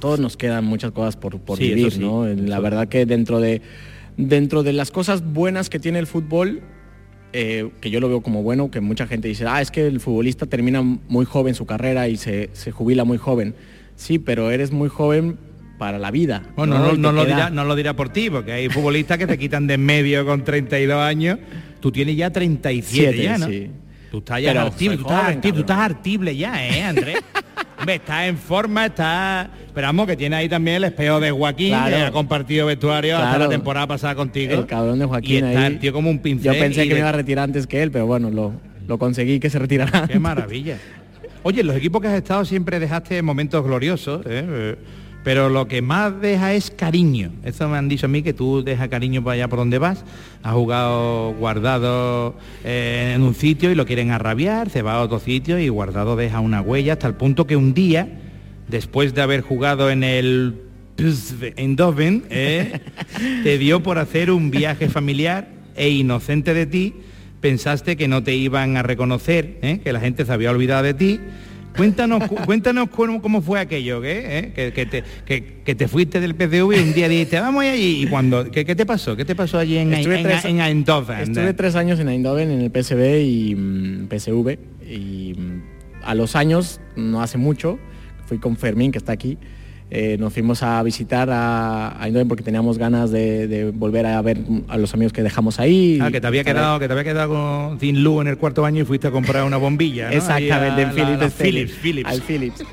[0.00, 2.26] todos nos quedan muchas cosas por, por Sí, vivir, sí, ¿no?
[2.26, 3.62] La verdad que dentro de,
[4.16, 6.62] dentro de las cosas buenas que tiene el fútbol,
[7.32, 10.00] eh, que yo lo veo como bueno, que mucha gente dice, ah, es que el
[10.00, 13.54] futbolista termina muy joven su carrera y se, se jubila muy joven.
[13.94, 15.38] Sí, pero eres muy joven
[15.78, 16.42] para la vida.
[16.56, 19.66] Bueno, no, lo dirá, no lo dirá por ti, porque hay futbolistas que te quitan
[19.66, 21.38] de en medio con 32 años.
[21.80, 23.46] Tú tienes ya 37 Siete, ya, ¿no?
[23.46, 23.70] sí.
[24.10, 25.60] Tú estás ya artible, tú estás, joven, arti- tú cabrón.
[25.60, 27.16] estás artible ya, ¿eh, Andrés?
[27.86, 29.48] Estás en forma, estás...
[29.74, 31.94] Pero vamos, que tiene ahí también el espejo de Joaquín, Claro.
[31.94, 33.44] que ha compartido vestuario hasta Claro.
[33.44, 34.54] la temporada pasada contigo.
[34.54, 35.66] El cabrón de Joaquín Y está ahí.
[35.66, 36.54] el tío como un pincel.
[36.54, 38.54] Yo pensé que me de- iba a retirar antes que él, pero bueno, lo,
[38.88, 40.08] lo conseguí que se retirara.
[40.08, 40.78] Qué maravilla.
[41.42, 44.76] Oye, en los equipos que has estado siempre dejaste momentos gloriosos, ¿eh?
[45.26, 47.32] Pero lo que más deja es cariño.
[47.42, 50.04] Eso me han dicho a mí que tú dejas cariño para allá por donde vas.
[50.44, 55.18] Has jugado guardado eh, en un sitio y lo quieren arrabiar, se va a otro
[55.18, 58.20] sitio y guardado deja una huella hasta el punto que un día,
[58.68, 60.60] después de haber jugado en el
[60.96, 62.78] PSV Eindhoven, eh,
[63.42, 66.94] te dio por hacer un viaje familiar e inocente de ti
[67.40, 69.80] pensaste que no te iban a reconocer, ¿eh?
[69.82, 71.20] que la gente se había olvidado de ti.
[71.76, 74.38] Cuéntanos, cu- cuéntanos cómo, cómo fue aquello, ¿qué?
[74.38, 74.52] ¿Eh?
[74.54, 78.02] Que, que te, que- que te fuiste del PCV y un día dijiste, vamos allí.
[78.02, 79.16] Y cuando, ¿qué, qué te pasó?
[79.16, 81.18] ¿Qué te pasó allí en, Estuve en, tres- en Eindhoven?
[81.20, 84.58] Estuve tres años en Eindhoven, en el PSV y mm, PSV,
[84.88, 85.62] y mm,
[86.04, 87.78] a los años, no hace mucho,
[88.26, 89.38] fui con Fermín, que está aquí,
[89.90, 94.38] eh, nos fuimos a visitar a, a porque teníamos ganas de, de volver a ver
[94.68, 95.98] a los amigos que dejamos ahí.
[96.02, 97.28] Ah, que te había quedado, que te había quedado
[97.68, 100.08] con- sin luz en el cuarto baño y fuiste a comprar una bombilla.
[100.10, 100.12] ¿no?
[100.16, 102.08] Exactamente, en Philips, la Philips, Philips.
[102.10, 102.64] Al Philips.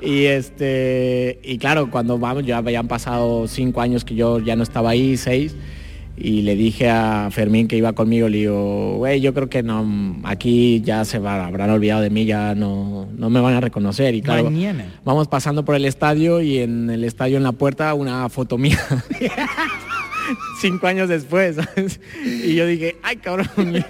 [0.00, 4.62] Y este y claro, cuando vamos, ya habían pasado cinco años que yo ya no
[4.62, 5.54] estaba ahí, seis,
[6.16, 10.16] y le dije a Fermín que iba conmigo, le digo, güey, yo creo que no,
[10.24, 14.14] aquí ya se va, habrán olvidado de mí, ya no, no me van a reconocer.
[14.14, 14.86] Y claro, Mañana.
[15.04, 18.78] vamos pasando por el estadio y en el estadio en la puerta una foto mía.
[20.60, 21.56] Cinco años después.
[22.24, 23.48] Y yo dije, ay cabrón,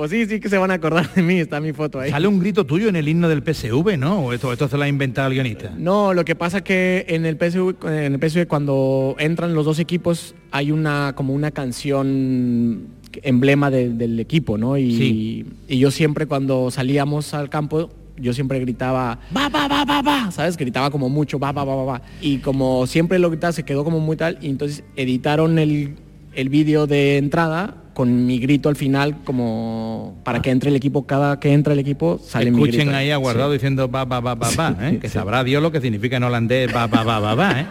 [0.00, 2.10] pues sí, sí que se van a acordar de mí, está mi foto ahí.
[2.10, 4.20] Sale un grito tuyo en el himno del PSV, ¿no?
[4.24, 5.74] ¿O esto, esto se lo ha inventado el guionista?
[5.76, 9.78] No, lo que pasa que en el PSV, en el PSV cuando entran los dos
[9.78, 12.86] equipos hay una como una canción
[13.22, 14.78] emblema de- del equipo, ¿no?
[14.78, 15.46] Y, Sí.
[15.68, 20.30] y yo siempre cuando salíamos al campo yo siempre gritaba va va va va va,
[20.30, 20.56] ¿sabes?
[20.56, 23.84] Gritaba como mucho va va va va va y como siempre lo gritaba se quedó
[23.84, 25.96] como muy tal y entonces editaron el
[26.34, 31.06] el vídeo de entrada con mi grito al final como para que entre el equipo
[31.06, 32.96] cada que entra el equipo sale mi Escuchen grito.
[32.96, 33.54] ahí a Guardado Sí.
[33.58, 34.98] diciendo va, va, va, va, va, ¿eh?
[35.00, 35.14] que sí.
[35.14, 37.66] sabrá Dios lo que significa en holandés va, va, va, va, va, ¿eh?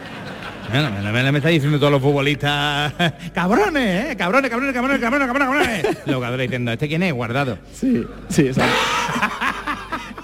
[0.72, 2.92] Bueno, me, me- está diciendo todos los futbolistas,
[3.34, 4.16] cabrones, ¿eh?
[4.16, 5.48] cabrones, cabrones, cabrones, cabrones, cabrones,
[5.82, 6.06] cabrones.
[6.06, 7.12] Los jugadores diciendo, ¿este quién es?
[7.12, 7.58] Guardado.
[7.74, 8.72] Sí, sí, exacto.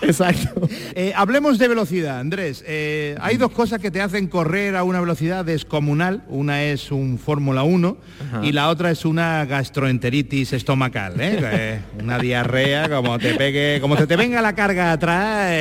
[0.02, 0.68] exacto.
[0.98, 2.64] Eh, hablemos de velocidad, Andrés.
[2.66, 6.22] Eh, hay dos cosas que te hacen correr a una velocidad descomunal.
[6.28, 7.98] Una es un Fórmula 1
[8.42, 11.16] y la otra es una gastroenteritis estomacal.
[11.20, 11.80] ¿eh?
[12.02, 15.52] Una diarrea, como te pegue, como se te venga la carga atrás,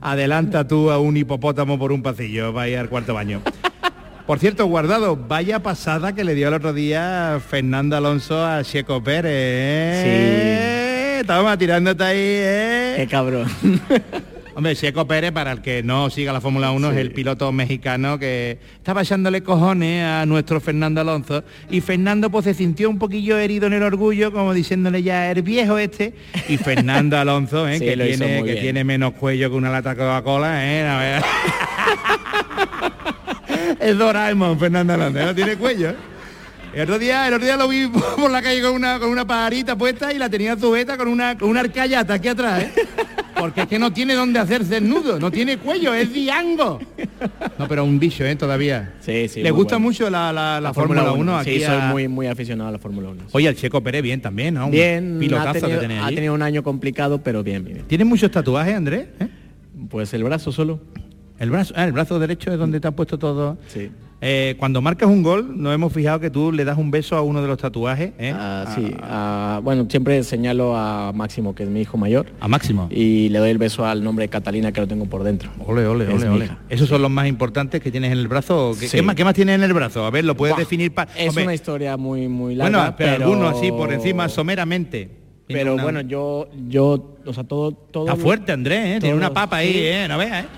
[0.00, 3.42] adelanta tú a un hipopótamo por un pasillo, vaya al cuarto baño.
[4.26, 9.02] Por cierto, guardado, vaya pasada que le dio el otro día Fernando Alonso a Checo
[9.02, 10.91] Pérez.
[11.22, 11.24] ¿Eh?
[11.24, 12.94] Toma, tirándote ahí, ¿eh?
[12.98, 13.48] Qué cabrón.
[14.54, 18.18] Hombre, Checo Pérez, para el que no siga la Fórmula 1, es el piloto mexicano
[18.18, 23.38] que estaba echándole cojones a nuestro Fernando Alonso y Fernando pues se sintió un poquillo
[23.38, 26.12] herido en el orgullo, como diciéndole ya el viejo este,
[26.50, 27.78] y Fernando Alonso, ¿eh?
[27.82, 30.82] Sí, que, tiene, que tiene menos cuello que una lata de Coca-Cola, ¿eh?
[30.82, 31.24] La verdad.
[33.80, 35.24] es Doraemon, Fernando Alonso, ¿eh?
[35.24, 35.94] no tiene cuello.
[36.74, 39.26] El otro día, el otro día lo vi por la calle con una, con una
[39.26, 42.72] pajarita puesta y la tenía sujeta con una, con una arcayata aquí atrás, ¿eh?
[43.38, 46.78] Porque es que no tiene dónde hacerse el nudo, no tiene cuello, es diango.
[47.58, 48.36] No, pero un bicho, ¿eh?
[48.36, 48.94] Todavía.
[49.00, 49.42] Sí, sí.
[49.42, 49.88] ¿Le gusta bueno.
[49.88, 51.58] mucho la, la, la Fórmula 1 aquí?
[51.58, 53.24] Sí, soy muy, muy aficionado a la Fórmula 1.
[53.32, 54.66] Oye, el Checo Pérez bien también, ¿no?
[54.66, 57.82] Un Bien, ha pilotazo tenido, que tenés ha tenido un año complicado, pero bien, bien.
[57.88, 59.08] ¿Tienes muchos tatuajes, Andrés?
[59.18, 59.28] ¿Eh?
[59.90, 60.80] Pues el brazo solo.
[61.38, 63.58] El brazo, ah, el brazo derecho es donde te has puesto todo.
[63.66, 63.90] Sí.
[64.24, 67.22] Eh, cuando marcas un gol, nos hemos fijado que tú le das un beso a
[67.22, 68.12] uno de los tatuajes.
[68.20, 68.32] ¿eh?
[68.32, 68.94] Ah, sí.
[69.02, 72.86] ah, bueno, siempre señalo a Máximo, que es mi hijo mayor, A Máximo.
[72.92, 75.50] y le doy el beso al nombre de Catalina, que lo tengo por dentro.
[75.66, 76.44] Ole, ole, Es ole, ole.
[76.44, 76.58] hija.
[76.68, 78.76] ¿Esos son los más importantes que tienes en el brazo?
[78.78, 78.98] ¿Qué, Sí.
[78.98, 80.06] qué más, qué más tienes en el brazo?
[80.06, 81.10] A ver, ¿lo puedes Buah, definir para...?
[81.16, 82.78] Es una historia muy, muy larga.
[82.78, 85.10] bueno, pero, pero alguno así por encima, someramente.
[85.48, 88.04] Pero una- bueno, yo, yo, o sea, todo, todo.
[88.06, 88.98] Está fuerte, Andrés, ¿eh?
[89.00, 89.78] Tiene una papa ahí, sí.
[89.82, 90.06] ¿eh?
[90.08, 90.48] No veas, ¿eh?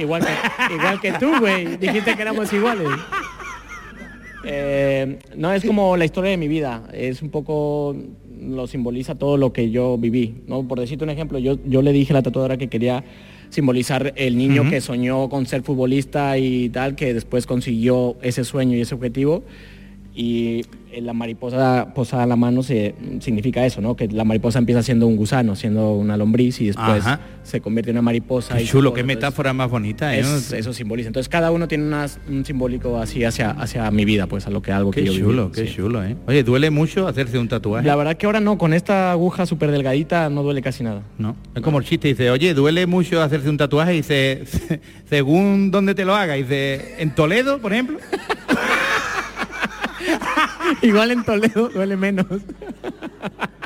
[0.00, 1.76] Igual que, igual que tú, güey.
[1.76, 2.88] Dijiste que éramos iguales.
[4.44, 6.82] Eh, no, es como la historia de mi vida.
[6.92, 7.94] Es un poco,
[8.40, 10.42] lo simboliza todo lo que yo viví.
[10.46, 10.66] ¿no?
[10.66, 13.04] Por decirte un ejemplo, yo, yo le dije a la tatuadora que quería
[13.50, 18.76] simbolizar el niño que soñó con ser futbolista y tal, que después consiguió ese sueño
[18.76, 19.42] y ese objetivo.
[20.14, 20.62] Y
[21.00, 23.96] la mariposa posada en la mano se, significa eso, ¿no?
[23.96, 27.20] Que la mariposa empieza siendo un gusano, siendo una lombriz y después Ajá.
[27.42, 28.56] se convierte en una mariposa.
[28.56, 30.20] Qué y chulo, qué metáfora más bonita, ¿eh?
[30.20, 31.08] es- eso simboliza.
[31.08, 31.84] Entonces cada uno tiene
[32.28, 35.12] un simbólico así hacia, hacia mi vida, pues a lo que algo Qué que yo
[35.12, 35.74] viví, chulo, qué sí.
[35.76, 36.16] chulo, ¿eh?
[36.26, 37.86] Oye, ¿duele mucho hacerse un tatuaje?
[37.86, 41.02] La verdad que ahora no, con esta aguja súper delgadita no duele casi nada.
[41.18, 44.44] No, es como el chiste, dice, oye, duele mucho hacerse un tatuaje, y dice,
[45.08, 47.98] según dónde te lo haga, dice, en Toledo, por ejemplo.
[50.82, 52.26] Igual en Toledo duele menos.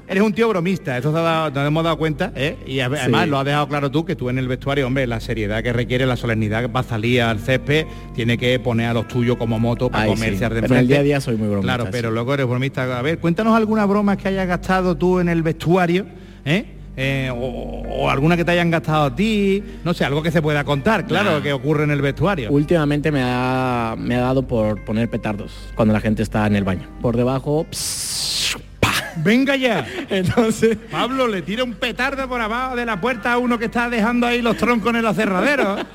[0.07, 2.57] Eres un tío bromista, eso se ha dado- nos hemos dado cuenta, ¿eh?
[2.67, 5.63] Y además lo has dejado claro tú, que tú en el vestuario, hombre, la seriedad
[5.63, 9.37] que requiere, la solemnidad, va a salir al césped, tiene que poner a los tuyos
[9.39, 11.49] como moto para Ay, comerse sí, de pero en el día a día soy muy
[11.49, 12.15] bromista, Claro, pero sí.
[12.15, 12.99] luego eres bromista.
[12.99, 16.05] A ver, cuéntanos algunas bromas que hayas gastado tú en el vestuario,
[16.45, 16.67] ¿eh?
[16.97, 20.41] Eh, o, o alguna que te hayan gastado a ti, no sé, algo que se
[20.41, 22.51] pueda contar, claro, que ocurre en el vestuario.
[22.53, 26.63] Últimamente me ha, me ha dado por poner petardos cuando la gente está en el
[26.63, 26.89] baño.
[27.03, 28.93] Por debajo, pss, pa.
[29.17, 29.85] Venga ya.
[30.09, 33.91] Entonces, Pablo le tira un petardo por abajo de la puerta a uno que está
[33.91, 35.77] dejando ahí los troncos en el acerradero.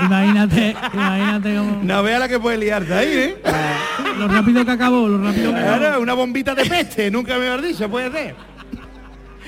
[0.00, 1.80] Imagínate, imagínate cómo...
[1.82, 3.36] No vea la que puede liarte ahí, ¿eh?
[4.18, 5.78] Lo rápido que acabó, lo rápido que acabó.
[5.78, 8.34] Claro, una bombita de peste, nunca me has dicho, puede ser.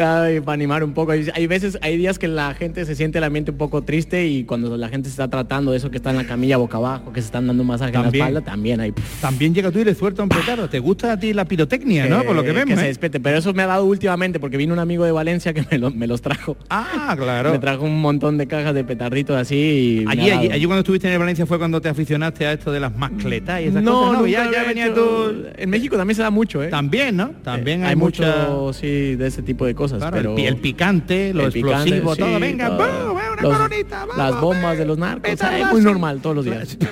[0.00, 1.12] Para animar un poco.
[1.12, 4.44] Hay veces, hay días que la gente se siente el ambiente un poco triste y
[4.44, 7.12] cuando la gente se está tratando de eso que está en la camilla boca abajo,
[7.12, 9.94] que se están dando masaje en la espalda, también hay También llega tú y le
[9.94, 10.68] suelta un petardo.
[10.68, 12.22] ¿Te gusta a ti la pirotecnia, no?
[12.24, 12.88] Por lo que vemos, se ¿eh?
[12.88, 13.20] despete.
[13.20, 15.90] Pero eso me ha dado últimamente porque vino un amigo de Valencia que me, lo-
[15.90, 16.56] me los trajo.
[16.70, 17.52] Ah, claro.
[17.52, 21.18] Me trajo un montón de cajas de petarditos así y Allí, allí, cuando estuviste en
[21.18, 24.50] Valencia fue cuando te aficionaste a esto de las mascletas y esas no, cosas, Ya,
[24.50, 24.94] ya venía hecho-
[25.30, 25.44] tú...
[25.56, 26.68] En México también se da mucho, ¿eh?
[26.68, 27.30] También, ¿no?
[27.42, 29.89] También Eh, hay, hay mucho, sí, de ese tipo de cosas.
[29.98, 32.40] Claro, el pero pi- el, picante, lo el picante, explosivo, sí, todo.
[32.40, 36.76] Venga, una Los- coronita, las bombas de los narcos, es muy normal todos los días.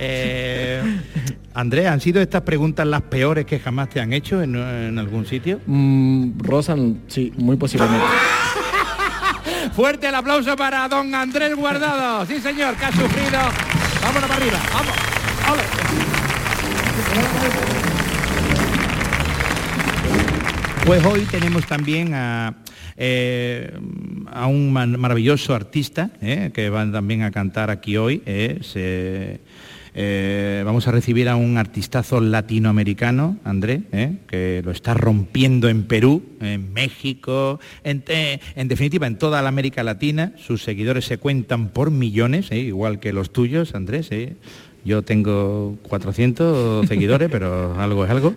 [0.00, 0.80] Eh,
[1.54, 5.26] Andrés, ¿han sido estas preguntas las peores que jamás te han hecho en, en algún
[5.26, 5.60] sitio?
[5.66, 8.06] Mm, Rosan, sí, muy posiblemente.
[9.74, 12.24] Fuerte el aplauso para don Andrés Guardado.
[12.26, 13.40] Sí, señor, que ha sufrido.
[14.00, 14.94] Vámonos para arriba, vamos.
[15.50, 15.62] Ole.
[20.88, 22.54] Pues hoy tenemos también a,
[22.96, 23.70] eh,
[24.24, 28.22] a un maravilloso artista eh, que van también a cantar aquí hoy.
[28.24, 29.38] eh,
[30.64, 33.82] vamos a recibir a un artistazo latinoamericano, André,
[34.28, 39.82] que lo está rompiendo en Perú, en México, en, en definitiva en toda la América
[39.82, 40.32] Latina.
[40.38, 44.08] Sus seguidores se cuentan por millones, igual que los tuyos, Andrés.
[44.84, 48.34] Yo tengo 400 seguidores, pero algo es algo.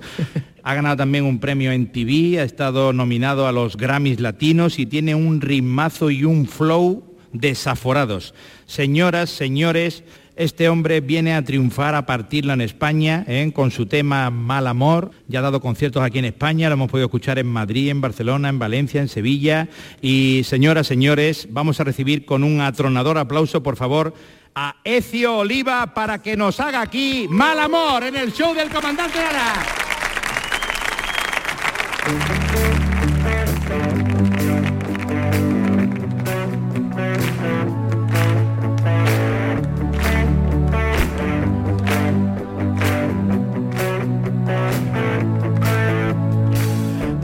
[0.64, 4.86] Ha ganado también un premio en TV, ha estado nominado a los Grammys Latinos y
[4.86, 8.34] tiene un ritmazo y un flow desaforados.
[8.66, 10.04] Señoras, señores,
[10.36, 13.52] este hombre viene a triunfar, a partirla en España, ¿eh?
[13.54, 15.12] con su tema Mal Amor.
[15.28, 18.50] Ya ha dado conciertos aquí en España, lo hemos podido escuchar en Madrid, en Barcelona,
[18.50, 19.68] en Valencia, en Sevilla.
[20.02, 24.14] Y señoras, señores, vamos a recibir con un atronador aplauso, por favor,
[24.56, 29.18] a Ecio Oliva para que nos haga aquí Mal Amor en el show del comandante
[29.20, 29.81] Lara.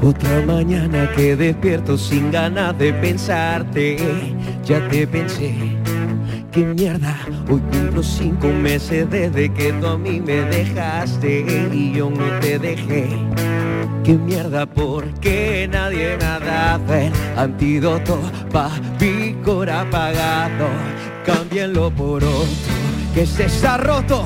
[0.03, 3.97] Otra mañana que despierto sin ganas de pensarte,
[4.63, 5.55] ya te pensé
[6.51, 7.17] qué mierda,
[7.49, 12.59] hoy cumplo cinco meses desde que tú a mí me dejaste y yo no te
[12.59, 13.07] dejé.
[14.07, 18.17] Qué mierda, porque nadie me ha dado el antídoto
[18.53, 20.69] pa' picor apagado.
[21.25, 22.47] Cámbienlo por otro,
[23.13, 24.25] que se está roto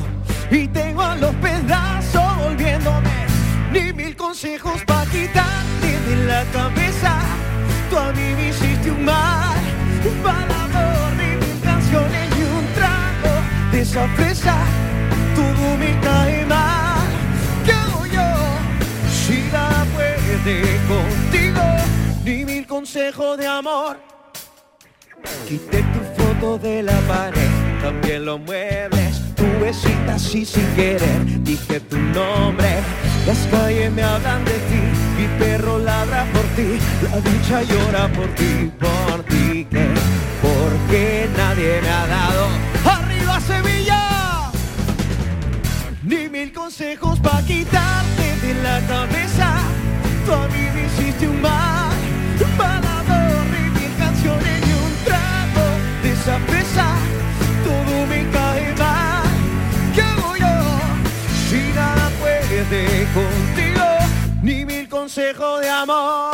[0.51, 3.09] y tengo a los pedazos volviéndome.
[3.73, 7.17] Ni mil consejos pa' quitarte de la cabeza.
[7.89, 9.57] Tú a mí me hiciste un mal,
[10.05, 13.33] un palador, ni mil canciones ni un trago
[13.71, 14.57] de esa fresa.
[15.35, 16.70] Todo me cae mal.
[20.43, 21.61] Puede contigo,
[22.23, 23.97] ni mil consejos de amor.
[25.47, 27.49] Quité tu foto de la pared,
[27.81, 32.79] también los muebles, tu besita así sin querer, dije tu nombre.
[33.27, 34.81] Las calles me hablan de ti,
[35.17, 39.87] mi perro ladra por ti, la ducha llora por ti, por ti, que
[40.41, 42.47] porque nadie me ha dado
[42.85, 44.51] arriba Sevilla
[46.03, 49.80] ni mil consejos para quitarte de la cabeza.
[50.33, 51.91] A mí me hiciste un mal,
[52.39, 55.65] un palador, ni mil canciones ni un trago
[56.03, 56.87] de esa presa.
[57.65, 59.29] Todo me cae mal.
[59.93, 60.55] ¿Qué hago yo
[61.49, 63.85] si nada puede contigo?
[64.41, 66.30] Ni mil consejos de amor.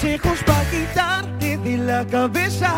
[0.00, 2.72] Consejos para quitarte de la cabeza.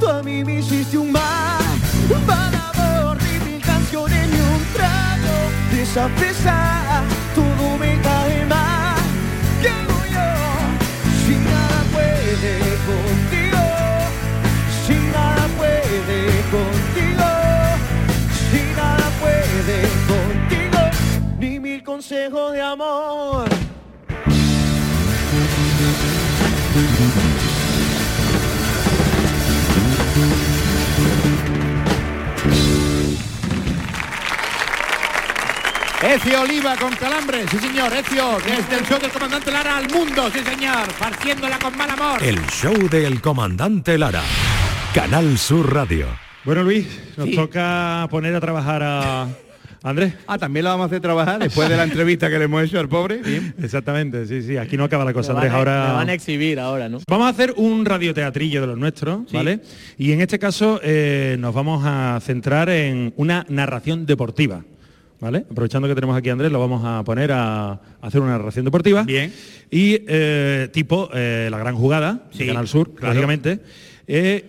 [0.00, 1.62] Tú a mí me hiciste un mal,
[2.08, 5.36] un palador, ni mil canciones ni un trago
[5.70, 5.84] de
[6.18, 7.02] pesa.
[7.34, 8.96] Todo me cae mal.
[9.60, 10.28] ¿Qué hago yo
[11.26, 12.77] si nada puede
[36.02, 40.30] Ecio Oliva con calambre, sí señor, Ecio, desde el show del comandante Lara al mundo,
[40.32, 42.22] sí señor, farciéndola con mal amor.
[42.22, 44.22] El show del comandante Lara.
[44.94, 46.06] Canal Sur Radio.
[46.44, 47.34] Bueno, Luis, nos Sí.
[47.34, 49.26] toca poner a trabajar a
[49.82, 50.14] Andrés.
[50.26, 52.80] Ah, también lo vamos a hacer trabajar después de la entrevista que le hemos hecho
[52.80, 53.18] al pobre.
[53.18, 53.54] Bien.
[53.62, 54.56] Exactamente, sí, sí.
[54.56, 55.52] Aquí no acaba la cosa, Andrés.
[55.52, 56.98] a- Ahora me van a exhibir ahora, ¿no?
[57.08, 59.60] Vamos a hacer un radioteatrillo de los nuestros, ¿vale?
[59.96, 64.64] Y en este caso eh, nos vamos a centrar en una narración deportiva,
[65.20, 65.44] ¿vale?
[65.50, 69.04] Aprovechando que tenemos aquí a Andrés, lo vamos a poner a, hacer una narración deportiva.
[69.04, 69.32] Bien.
[69.70, 73.14] Y eh, tipo eh, La Gran Jugada, de Sí, Canal Sur, claro.
[73.14, 73.60] lógicamente.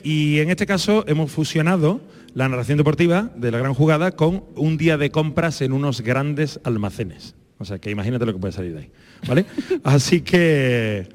[0.04, 2.00] Y en este caso hemos fusionado
[2.34, 6.60] la narración deportiva de La Gran Jugada con un día de compras en unos grandes
[6.64, 7.36] almacenes.
[7.58, 8.92] O sea que imagínate lo que puede salir de ahí,
[9.28, 9.46] ¿vale?
[9.84, 11.10] Así que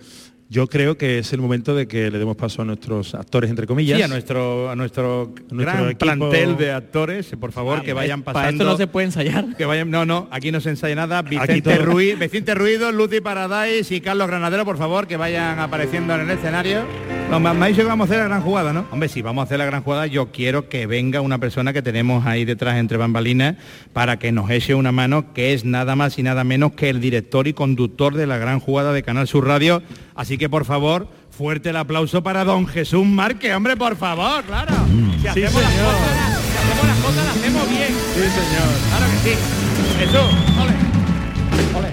[0.51, 3.67] yo creo que es el momento de que le demos paso a nuestros actores, entre
[3.67, 3.97] comillas.
[3.97, 8.23] Sí, a nuestro, a nuestro, nuestro gran equipo- plantel de actores, por favor, que vayan
[8.23, 8.63] Para pasando.
[8.65, 9.57] esto no se puede ensayar.
[9.57, 11.23] Que vayan, no, no, aquí no se ensaya nada.
[11.23, 16.15] Vicente todo- Ruiz, Vicente Ruido, Lucy Paradise y Carlos Granadero, por favor, que vayan apareciendo
[16.15, 16.83] en el escenario.
[17.31, 18.87] No, me ha dicho que vamos a hacer la gran jugada, ¿no?
[18.93, 21.83] Hombre, si vamos a hacer la gran jugada, yo quiero que venga una persona que
[21.83, 23.57] tenemos ahí detrás entre bambalinas
[23.93, 27.01] para que nos eche una mano, que es nada más y nada menos que el
[27.01, 29.83] director y conductor de la gran jugada de Canal Sur Radio.
[30.15, 34.73] Así que, por favor, fuerte el aplauso para don Jesús Márquez, hombre, por favor, claro.
[35.21, 35.87] Si hacemos las señor.
[35.87, 37.89] cosas, si hacemos las cosas, las hacemos bien.
[38.15, 38.69] Sí, señor.
[38.91, 39.37] Claro que sí.
[39.99, 41.79] Jesús, ole.
[41.79, 41.89] Ole.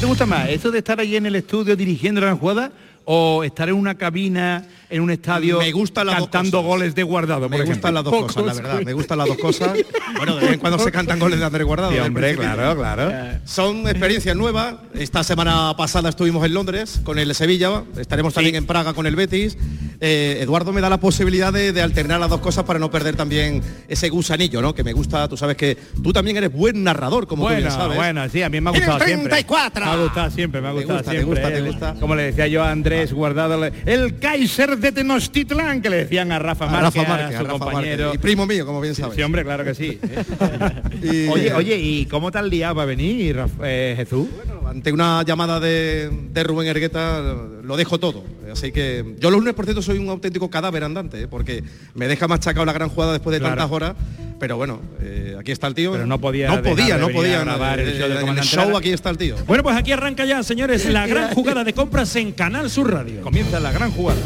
[0.00, 2.72] ¿Te gusta más eso de estar ahí en el estudio dirigiendo la jugada
[3.10, 7.48] o estar en una cabina en un estadio Me dos cantando goles de guardado?
[7.48, 8.82] Me gustan las dos cosas, la verdad.
[8.84, 9.78] Me gustan las dos cosas.
[10.16, 11.90] Bueno, de vez en cuando se cantan goles de Andrés Guardado.
[11.90, 13.12] Sí, del hombre, claro, claro.
[13.44, 14.74] Son experiencias nuevas.
[14.94, 17.84] Esta semana pasada estuvimos en Londres con el Sevilla.
[17.96, 19.56] Estaremos también en Praga con el Betis.
[20.00, 23.16] Eh, Eduardo me da la posibilidad de, de alternar las dos cosas para no perder
[23.16, 24.74] también ese gusanillo, ¿no?
[24.74, 25.26] Que me gusta.
[25.28, 27.96] Tú sabes que tú también eres buen narrador, como tú Bueno, bien sabes.
[27.96, 29.28] bueno, sí, a mí me ha gustado siempre.
[29.30, 29.84] 34.
[29.84, 31.50] Me ha gustado siempre, me ha gustado gusta, te siempre.
[31.50, 31.94] te gusta.
[31.98, 36.38] Como le decía yo a Andrés Guardado, el Kaiser de Tenochtitlán, que le decían a
[36.38, 38.14] Rafa A Márquez, Rafa Márquez, a a su Rafa compañero.
[38.14, 39.16] Y primo mío, como bien sabes.
[39.16, 39.98] Sí, hombre, claro que sí.
[41.02, 44.26] Y- Oye, oye, ¿y cómo te has liado para venir, eh, Jesús?
[44.68, 47.20] Ante una llamada de, de Rubén Ergueta
[47.62, 48.22] lo dejo todo.
[48.52, 51.28] Así que yo los lunes, por cierto, soy un auténtico cadáver andante, ¿eh?
[51.28, 51.62] porque
[51.94, 53.56] me deja machacado la gran jugada después de Claro.
[53.56, 53.94] tantas horas.
[54.38, 55.92] Pero bueno, eh, aquí está el tío.
[55.92, 58.76] Pero no podía No podía, no podía grabar el eh, show del en el show
[58.76, 59.36] aquí está el tío.
[59.46, 63.22] Bueno, pues aquí arranca ya, señores, la gran jugada de compras en Canal Sur Radio.
[63.22, 64.20] Comienza la gran jugada.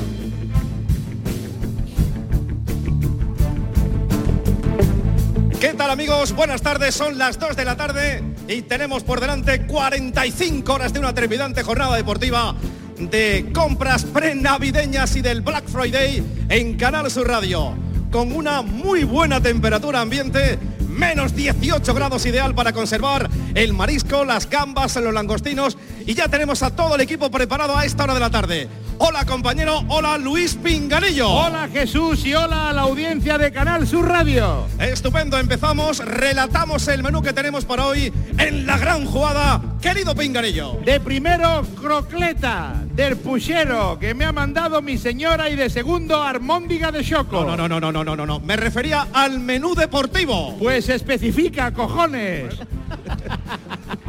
[5.64, 6.32] Amigos?
[6.32, 10.98] Buenas tardes, son las 2 de la tarde y tenemos por delante 45 horas de
[10.98, 12.56] una trepidante jornada deportiva
[12.98, 17.74] de compras prenavideñas y del Black Friday en Canal Sur Radio.
[18.10, 20.58] Con una muy buena temperatura ambiente,
[20.92, 25.76] menos 18 grados ideal para conservar el marisco, las gambas, los langostinos
[26.06, 28.68] y ya tenemos a todo el equipo preparado a esta hora de la tarde.
[28.98, 31.28] Hola compañero, hola Luis Pinganillo.
[31.28, 34.66] Hola Jesús y hola a la audiencia de Canal Sur Radio.
[34.78, 40.78] Estupendo, empezamos, relatamos el menú que tenemos para hoy en la gran jugada, querido Pinganillo.
[40.84, 46.92] De primero, crocleta del puchero que me ha mandado mi señora y de segundo, armóndiga
[46.92, 47.44] de choco.
[47.44, 50.56] No, no, no, no, no, no, no, no, me refería al menú deportivo.
[50.58, 52.54] Pues especifica, cojones.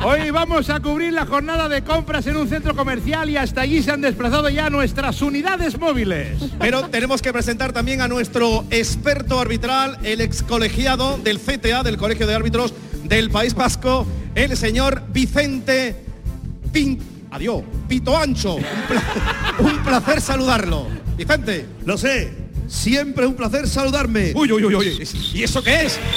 [0.03, 3.81] Hoy vamos a cubrir la jornada de compras en un centro comercial y hasta allí
[3.81, 6.37] se han desplazado ya nuestras unidades móviles.
[6.59, 11.97] Pero tenemos que presentar también a nuestro experto arbitral, el ex colegiado del CTA, del
[11.97, 14.05] Colegio de Árbitros del País Vasco,
[14.35, 15.95] el señor Vicente
[16.71, 16.99] Pin...
[17.31, 18.55] Adiós, Pito Ancho.
[18.55, 20.87] Un, pla- un placer saludarlo.
[21.17, 21.65] Vicente.
[21.85, 22.31] Lo sé,
[22.67, 24.33] siempre es un placer saludarme.
[24.35, 25.07] Uy, uy, uy, uy.
[25.33, 25.99] ¿Y eso qué es?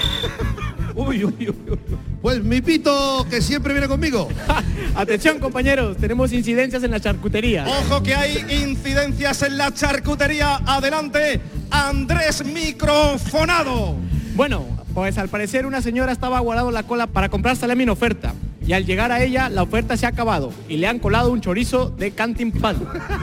[0.94, 1.78] Uy, uy, uy, uy.
[2.22, 4.28] Pues mi pito que siempre viene conmigo.
[4.94, 7.66] Atención compañeros, tenemos incidencias en la charcutería.
[7.66, 10.56] Ojo que hay incidencias en la charcutería.
[10.64, 11.38] Adelante,
[11.70, 13.96] Andrés Microfonado.
[14.34, 14.66] Bueno,
[14.96, 18.32] pues al parecer una señora estaba guardando la cola para comprar salami en oferta.
[18.66, 21.42] Y al llegar a ella, la oferta se ha acabado y le han colado un
[21.42, 22.78] chorizo de Cantin Pan.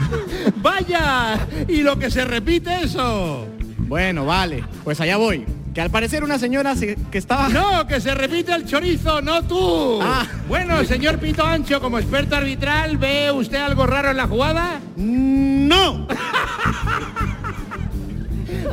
[0.62, 1.36] ¡Vaya!
[1.66, 3.48] ¿Y lo que se repite eso?
[3.76, 5.44] Bueno, vale, pues allá voy.
[5.74, 7.48] Que al parecer una señora se- que estaba...
[7.48, 9.98] No, que se repite el chorizo, no tú.
[10.00, 10.24] Ah.
[10.46, 14.78] Bueno, señor Pito Ancho, como experto arbitral, ¿ve usted algo raro en la jugada?
[14.96, 16.06] No.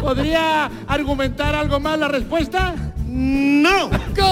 [0.01, 2.75] ¿Podría argumentar algo más la respuesta?
[3.13, 3.89] No.
[4.15, 4.29] ¡Codazo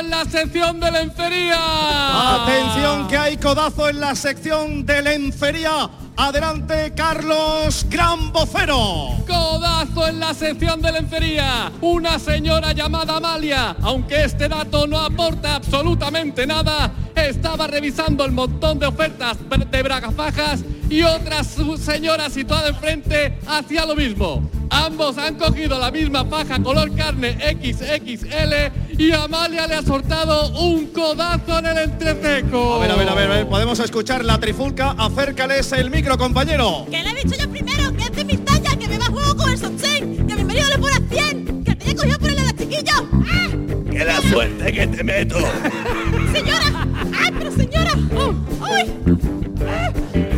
[0.00, 2.42] en la sección de lencería!
[2.42, 5.88] Atención que hay codazo en la sección de lencería.
[6.16, 9.10] Adelante, Carlos Gran Vocero.
[9.28, 11.70] Codazo en la sección de lencería.
[11.80, 18.80] Una señora llamada Amalia, aunque este dato no aporta absolutamente nada, estaba revisando el montón
[18.80, 19.36] de ofertas
[19.70, 24.46] de bragafajas y otra señora situada enfrente hacía lo mismo.
[24.68, 30.88] Ambos han cogido la misma faja color carne XXL y Amalia le ha soltado un
[30.88, 32.74] codazo en el entrecejo.
[32.74, 34.94] A ver, a ver, a ver, a ver, podemos escuchar la trifulca.
[34.98, 36.86] Acércales el micro, compañero.
[36.90, 39.10] Que le he dicho yo primero, que es de mi talla, que me va a
[39.10, 42.18] juego con el sostén, que mi marido le pone a 100, que te he cogido
[42.18, 43.08] por el de chiquillo.
[43.30, 43.48] ¡Ah!
[43.90, 45.38] ¡Qué la suerte que te meto!
[46.32, 46.86] ¡Señora!
[47.18, 47.92] ¡Ay, pero señora!
[48.14, 48.34] ¡Oh!
[48.66, 50.31] ¡Ay!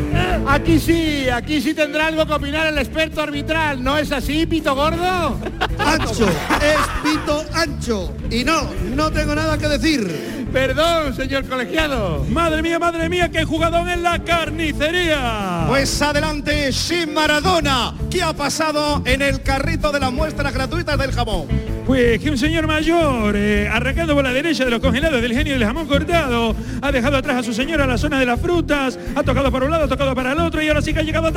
[0.46, 4.74] Aquí sí, aquí sí tendrá algo que opinar el experto arbitral, ¿no es así, Pito
[4.74, 5.38] Gordo?
[5.78, 6.28] ¡Ancho!
[6.28, 8.14] ¡Es pito ancho!
[8.30, 10.46] Y no, no tengo nada que decir.
[10.52, 12.24] Perdón, señor colegiado.
[12.30, 15.64] Madre mía, madre mía, qué jugadón en la carnicería.
[15.66, 17.94] Pues adelante, Shin Maradona.
[18.08, 21.73] ¿Qué ha pasado en el carrito de las muestras gratuitas del jamón?
[21.86, 25.52] Pues que un señor mayor, eh, arrancando por la derecha de los congelados del genio
[25.52, 28.98] del jamón cortado, ha dejado atrás a su señora a la zona de las frutas,
[29.14, 31.02] ha tocado para un lado, ha tocado para el otro y ahora sí que ha
[31.02, 31.28] llegado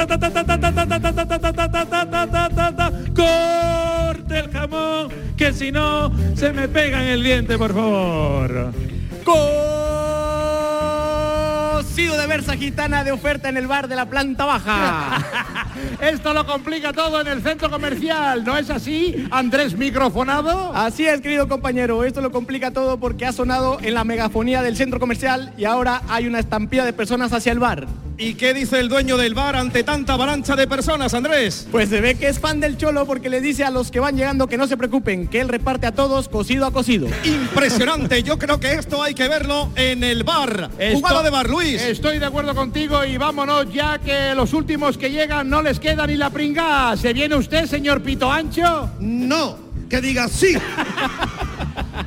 [3.13, 8.73] corte el jamón, que si no se me pega en el diente, por favor.
[11.77, 15.23] Cocido de versa gitana de oferta en el bar de la planta baja.
[16.01, 20.73] Esto lo complica todo en el centro comercial, ¿no es así, Andrés Microfonado?
[20.73, 24.75] Así es, querido compañero, esto lo complica todo porque ha sonado en la megafonía del
[24.75, 27.85] centro comercial y ahora hay una estampida de personas hacia el bar.
[28.19, 31.67] ¿Y qué dice el dueño del bar ante tanta avalancha de personas, Andrés?
[31.71, 34.17] Pues se ve que es fan del cholo porque le dice a los que van
[34.17, 37.07] llegando que no se preocupen, que él reparte a todos cocido a cocido.
[37.23, 40.71] Impresionante, yo creo que esto hay que verlo en el bar.
[40.79, 41.79] Esto- Jugada de bar, Luis.
[41.79, 46.07] Estoy de acuerdo contigo y vámonos ya que los últimos que llegan no les queda
[46.07, 46.97] ni la pringa.
[46.97, 48.89] ¿Se viene usted, señor Pito Ancho?
[48.99, 49.59] No,
[49.91, 50.55] que diga sí.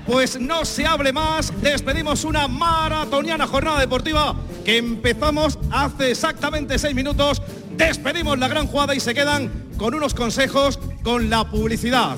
[0.07, 4.35] Pues no se hable más, despedimos una maratoniana jornada deportiva
[4.65, 7.43] que empezamos hace exactamente seis minutos,
[7.77, 12.17] despedimos la gran jugada y se quedan con unos consejos con la publicidad.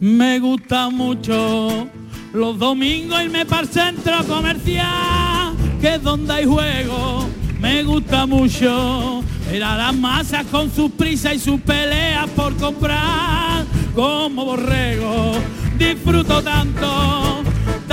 [0.00, 1.88] Me gusta mucho
[2.32, 7.28] los domingos irme para el centro comercial, que es donde hay juego.
[7.60, 13.64] Me gusta mucho ver a las masas con sus prisas y sus peleas por comprar
[13.94, 15.32] como borrego.
[15.76, 17.42] Disfruto tanto,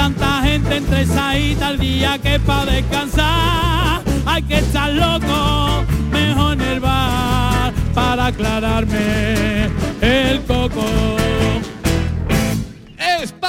[0.08, 6.62] tanta gente entre esa al día que para descansar hay que estar loco, mejor en
[6.62, 7.74] el bar.
[7.94, 9.66] para aclararme
[10.02, 10.86] el coco.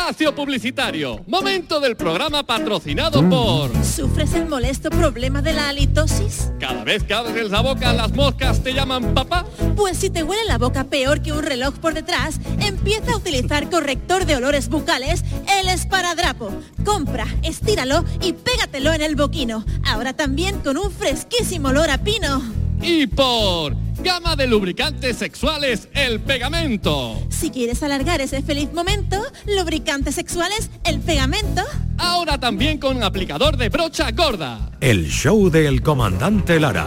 [0.09, 1.22] Espacio publicitario.
[1.26, 3.70] Momento del programa patrocinado por...
[3.84, 6.50] ¿Sufres el molesto problema de la halitosis?
[6.59, 9.44] Cada vez que abres la boca las moscas te llaman papá.
[9.76, 13.68] Pues si te huele la boca peor que un reloj por detrás, empieza a utilizar
[13.68, 15.22] corrector de olores bucales,
[15.61, 16.52] el esparadrapo.
[16.86, 19.66] Compra, estíralo y pégatelo en el boquino.
[19.84, 22.67] Ahora también con un fresquísimo olor a pino.
[22.83, 23.76] Y por...
[24.01, 27.20] Gama de lubricantes sexuales El Pegamento.
[27.31, 31.62] Si quieres alargar ese feliz momento, lubricantes sexuales, el pegamento.
[31.99, 34.70] Ahora también con aplicador de brocha gorda.
[34.81, 36.87] El show del comandante Lara.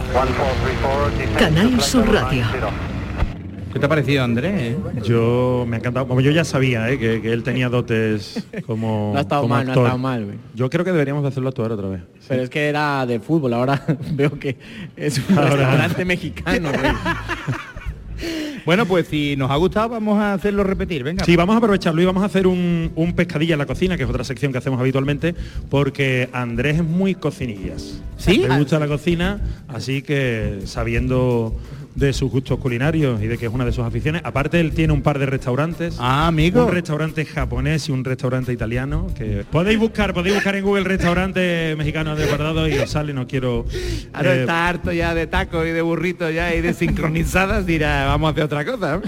[1.38, 2.46] Canal Sur Radio.
[3.72, 4.76] ¿Qué te ha parecido, Andrés?
[5.02, 6.98] Yo me ha encantado, como yo ya sabía ¿eh?
[6.98, 10.24] que, que él tenía dotes como, No ha estado como mal, no ha estado mal,
[10.26, 10.36] güey.
[10.54, 12.02] Yo creo que deberíamos de hacerlo actuar otra vez.
[12.28, 14.56] Pero es que era de fútbol, ahora veo que
[14.96, 16.92] es un Ahora- restaurante mexicano, güey.
[18.64, 21.02] Bueno, pues si nos ha gustado, vamos a hacerlo repetir.
[21.02, 21.24] Venga.
[21.24, 24.04] Sí, vamos a aprovecharlo y vamos a hacer un, un pescadilla en la cocina, que
[24.04, 25.34] es otra sección que hacemos habitualmente,
[25.68, 28.00] porque Andrés es muy cocinillas.
[28.18, 28.38] ¿Sí?
[28.38, 31.56] Le gusta la cocina, así que sabiendo
[31.94, 34.22] de sus gustos culinarios y de que es una de sus aficiones.
[34.24, 35.96] Aparte, él tiene un par de restaurantes.
[35.98, 36.64] Ah, amigo.
[36.66, 39.08] Un restaurante japonés y un restaurante italiano.
[39.16, 43.26] Que podéis buscar, podéis buscar en Google restaurante mexicano de guardado y os sale, no
[43.26, 43.66] quiero.
[44.12, 48.06] Ahora eh, está harto ya de tacos y de burritos ya y de sincronizadas, dirá,
[48.06, 49.00] vamos a hacer otra cosa.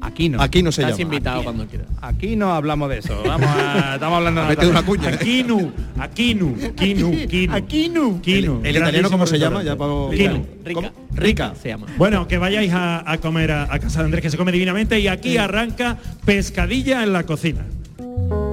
[0.00, 0.40] Aquí no.
[0.40, 1.14] Aquí no se Estás llama.
[1.14, 1.88] invitado cuando quieras.
[2.00, 3.20] Aquí no hablamos de eso.
[3.26, 5.10] Vamos a, estamos hablando de una cuña.
[5.10, 5.14] ¿eh?
[5.14, 7.52] Aquinu, Aquinu, Quinu, Quinu.
[7.54, 8.20] Aquinu.
[8.20, 8.60] Quinu.
[8.64, 9.62] ¿El italiano cómo se llama?
[9.62, 10.46] Ya para- Quinu.
[10.64, 10.92] Rica.
[11.14, 11.54] Rica.
[11.60, 11.86] Se llama.
[11.96, 15.00] Bueno, que vayáis a, a comer a, a casa de Andrés, que se come divinamente,
[15.00, 17.66] y aquí arranca pescadilla en la cocina.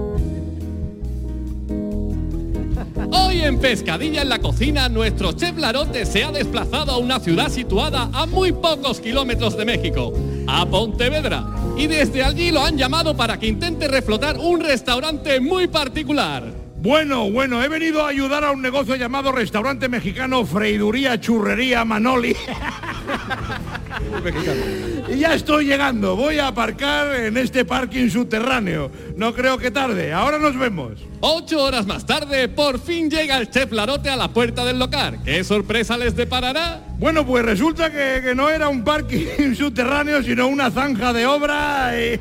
[3.12, 7.50] Hoy en Pescadilla en la cocina, nuestro chef Larote se ha desplazado a una ciudad
[7.50, 10.14] situada a muy pocos kilómetros de México,
[10.48, 11.46] a Pontevedra.
[11.78, 16.65] Y desde allí lo han llamado para que intente reflotar un restaurante muy particular.
[16.86, 22.36] Bueno, bueno, he venido a ayudar a un negocio llamado Restaurante Mexicano Freiduría Churrería Manoli.
[25.10, 26.16] y ya estoy llegando.
[26.16, 28.92] Voy a aparcar en este parking subterráneo.
[29.18, 30.14] No creo que tarde.
[30.14, 31.00] Ahora nos vemos.
[31.22, 35.22] Ocho horas más tarde, por fin llega el chef Larote a la puerta del local.
[35.26, 36.84] ¿Qué sorpresa les deparará?
[37.00, 42.00] Bueno, pues resulta que, que no era un parking subterráneo, sino una zanja de obra
[42.00, 42.20] y,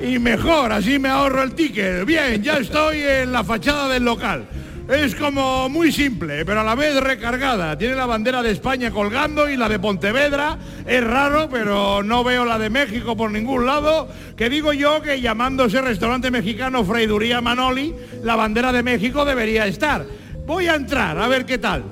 [0.00, 2.04] y mejor, así me ahorro el ticket.
[2.04, 4.46] Bien, ya estoy en la fachada del local.
[4.88, 7.76] Es como muy simple, pero a la vez recargada.
[7.76, 10.58] Tiene la bandera de España colgando y la de Pontevedra.
[10.86, 14.08] Es raro, pero no veo la de México por ningún lado.
[14.36, 20.06] Que digo yo que llamándose restaurante mexicano Freiduría Manoli, la bandera de México debería estar.
[20.46, 21.84] Voy a entrar a ver qué tal.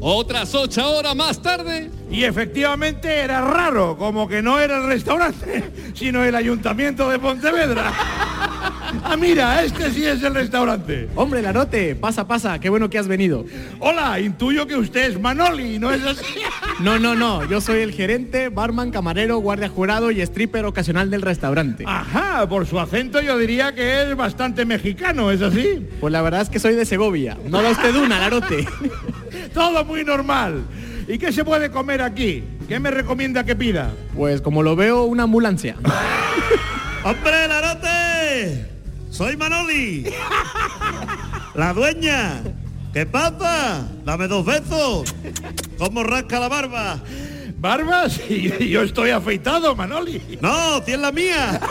[0.00, 5.64] Otras ocho horas más tarde, Y efectivamente era raro, como que no era el restaurante,
[5.94, 7.92] sino el ayuntamiento de Pontevedra.
[9.04, 11.08] ah, mira, este sí es el restaurante.
[11.16, 13.44] Hombre, Larote, pasa, pasa, qué bueno que has venido.
[13.80, 16.24] Hola, intuyo que usted es Manoli, ¿no es así?
[16.80, 21.22] No, no, no, yo soy el gerente, barman, camarero, guardia jurado y stripper ocasional del
[21.22, 21.84] restaurante.
[21.86, 25.86] Ajá, por su acento yo diría que es bastante mexicano, ¿es así?
[26.00, 27.38] Pues la verdad es que soy de Segovia.
[27.48, 28.66] No usted una, Larote.
[29.54, 30.64] Todo muy normal.
[31.06, 32.42] ¿Y qué se puede comer aquí?
[32.66, 33.92] ¿Qué me recomienda que pida?
[34.14, 35.76] Pues como lo veo, una ambulancia.
[37.04, 38.66] ¡Hombre, Larote!
[39.10, 40.06] ¡Soy Manoli!
[41.54, 42.40] ¡La dueña!
[42.94, 43.86] ¿Qué pasa?
[44.04, 45.14] Dame dos besos.
[45.76, 46.98] ¿Cómo rasca la barba?
[47.64, 48.20] ¿Barbas?
[48.28, 50.20] Y yo estoy afeitado, Manoli.
[50.42, 51.60] No, tienes la mía.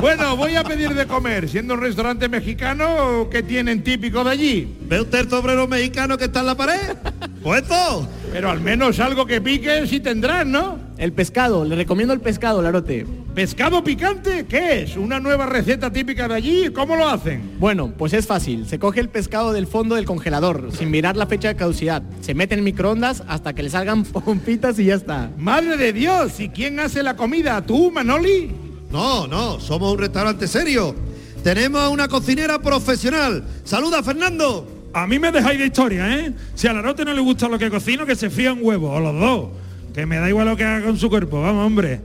[0.00, 1.48] Bueno, voy a pedir de comer.
[1.48, 4.76] Siendo un restaurante mexicano, ¿qué tienen típico de allí?
[4.82, 6.96] ¿Ve usted el sombrero mexicano que está en la pared?
[7.42, 8.08] Pues esto.
[8.32, 10.78] Pero al menos algo que pique sí tendrán, ¿no?
[11.04, 13.06] El pescado, le recomiendo el pescado, Larote.
[13.34, 14.46] ¿Pescado picante?
[14.46, 14.96] ¿Qué es?
[14.96, 16.70] ¿Una nueva receta típica de allí?
[16.70, 17.56] ¿Cómo lo hacen?
[17.58, 18.66] Bueno, pues es fácil.
[18.66, 22.02] Se coge el pescado del fondo del congelador, sin mirar la fecha de caducidad.
[22.22, 25.30] Se mete en microondas hasta que le salgan pompitas y ya está.
[25.36, 26.40] ¡Madre de Dios!
[26.40, 27.60] ¿Y quién hace la comida?
[27.60, 28.50] ¿Tú, Manoli?
[28.90, 30.94] No, no, somos un restaurante serio.
[31.42, 33.44] Tenemos a una cocinera profesional.
[33.62, 34.88] Saluda, Fernando.
[34.94, 36.32] A mí me dejáis de historia, ¿eh?
[36.54, 39.00] Si a Larote no le gusta lo que cocino, que se fría un huevo, o
[39.00, 39.63] los dos.
[39.94, 42.00] Que me da igual lo que haga con su cuerpo, vamos, hombre.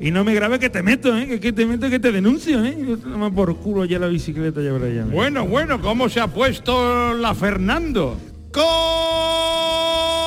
[0.00, 1.26] Y no me grabe que te meto, ¿eh?
[1.26, 2.76] Que, que te meto, que te denuncio, ¿eh?
[2.76, 5.04] Yo te tomo por culo ya la bicicleta ya por allá.
[5.04, 8.18] Bueno, bueno, ¿cómo se ha puesto la Fernando?
[8.50, 10.23] ¡Colica!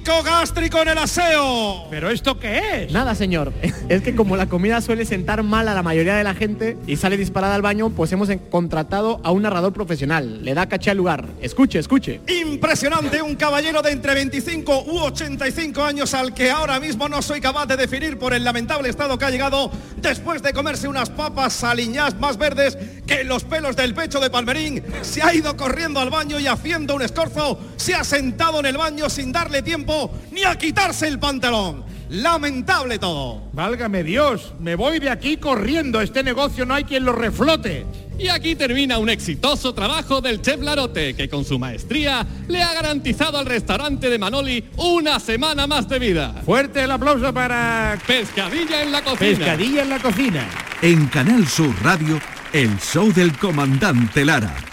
[0.00, 1.86] Cólico gástrico en el aseo.
[1.90, 2.92] ¿Pero esto qué es?
[2.92, 3.52] Nada, señor.
[3.90, 6.96] Es que como la comida suele sentar mal a la mayoría de la gente y
[6.96, 10.44] sale disparada al baño, pues hemos contratado a un narrador profesional.
[10.44, 11.26] Le da caché al lugar.
[11.42, 12.20] Escuche, escuche.
[12.28, 17.40] Impresionante, un caballero de entre 25 u 85 años al que ahora mismo no soy
[17.40, 21.52] capaz de definir por el lamentable estado que ha llegado después de comerse unas papas
[21.52, 22.78] saliñás más verdes
[23.08, 24.84] que los pelos del pecho de Palmerín.
[25.02, 28.76] Se ha ido corriendo al baño y haciendo un escorzo, se ha sentado en el
[28.76, 29.89] baño sin darle tiempo
[30.30, 31.84] ni a quitarse el pantalón.
[32.10, 33.40] Lamentable todo.
[33.52, 36.00] Válgame Dios, me voy de aquí corriendo.
[36.00, 37.86] Este negocio no hay quien lo reflote.
[38.18, 42.74] Y aquí termina un exitoso trabajo del chef Larote, que con su maestría le ha
[42.74, 46.34] garantizado al restaurante de Manoli una semana más de vida.
[46.44, 49.38] Fuerte el aplauso para Pescadilla en la cocina.
[49.38, 50.48] Pescadilla en la cocina.
[50.82, 52.20] En Canal Sur Radio,
[52.52, 54.69] el show del comandante Lara.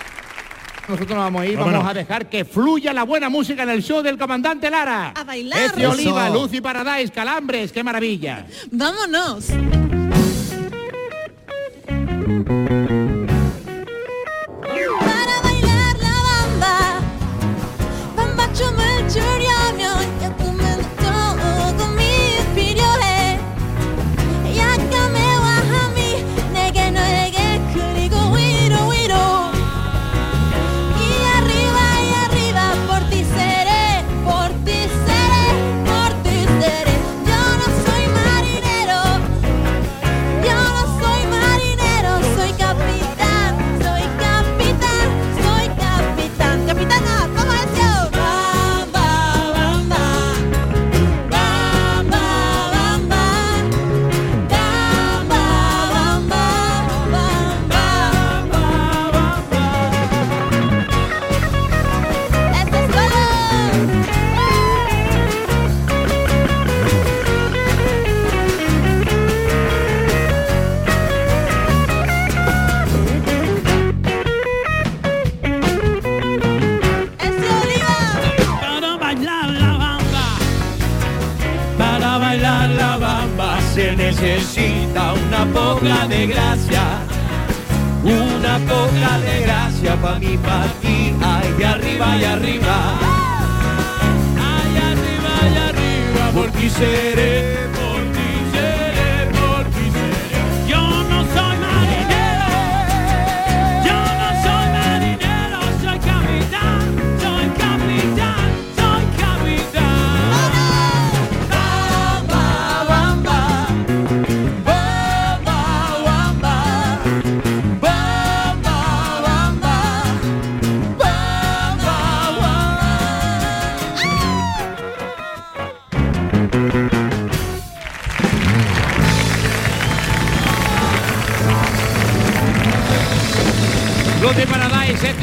[0.88, 1.80] Nosotros nos vamos a ir, Vámonos.
[1.80, 5.10] vamos a dejar que fluya la buena música en el show del comandante Lara.
[5.16, 5.60] A bailar.
[5.60, 6.34] Ece Oliva, Eso.
[6.34, 8.46] Lucy Paradise, Calambres, qué maravilla.
[8.72, 9.48] Vámonos.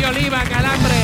[0.08, 0.94] Oliva, Calambre.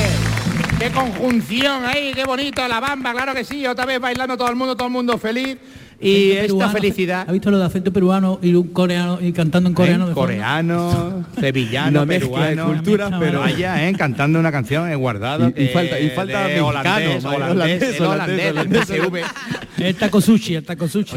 [0.79, 4.57] Qué conjunción ahí, qué bonito, la bamba, claro que sí, otra vez bailando todo el
[4.57, 5.59] mundo, todo el mundo feliz.
[6.03, 7.27] Y esta Peruano, felicidad.
[7.29, 10.15] ¿Ha visto lo de acento peruano y un coreano y cantando en coreano?
[10.15, 13.93] coreano, sevillano, peruano, culturas, pero- vaya, ¿eh?
[13.99, 15.53] cantando una canción en guardado.
[15.55, 19.27] Y- y falta- y falta de mexicano, holandés, holandés, holandés, el holandés, holandés, holandés.
[19.77, 21.17] el taco sushi, el taco sushi.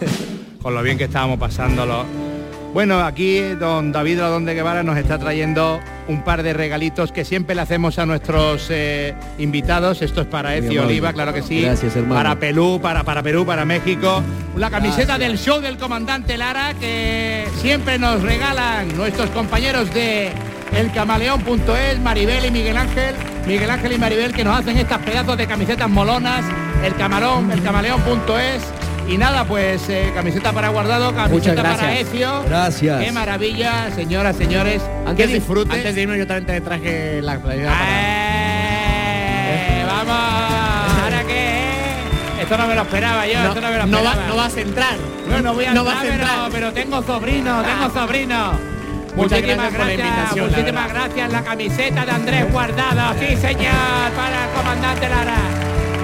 [0.62, 2.06] con lo bien que estábamos pasándolo.
[2.74, 7.54] Bueno, aquí don David Rodón Guevara nos está trayendo un par de regalitos que siempre
[7.54, 10.02] le hacemos a nuestros eh, invitados.
[10.02, 10.80] Esto es para amable.
[10.80, 11.62] Oliva, claro que sí.
[11.62, 12.16] Gracias, hermano.
[12.16, 14.24] Para Perú, para, para Perú, para México.
[14.58, 20.32] La camiseta del show del comandante Lara que siempre nos regalan nuestros compañeros de
[20.76, 23.14] elcamaleón.es, Maribel y Miguel Ángel,
[23.46, 26.44] Miguel Ángel y Maribel que nos hacen estas pedazos de camisetas molonas,
[26.84, 32.44] el camarón, elcamaleón.es y nada, pues eh, camiseta para guardado, camiseta para Ecio.
[32.48, 33.04] Gracias.
[33.04, 34.82] Qué maravilla, señoras, señores.
[35.06, 35.72] Antes que disfruten.
[35.78, 37.74] Antes de irme yo también te traje la playera
[39.46, 42.42] Eh, vamos, ¿ahora qué?
[42.42, 44.28] Esto no me lo esperaba yo, No, esto no me lo no va- esperaba.
[44.30, 44.94] no vas a entrar.
[45.30, 46.30] No, no voy a No entrar, vas a entrar.
[46.36, 48.74] Pero, pero tengo sobrino, tengo sobrino.
[49.16, 51.32] Muchas Muchísimas gracias por la invitación, muchísimas gracias.
[51.32, 55.36] La camiseta de Andrés Guardado, sí señor, para el comandante Lara.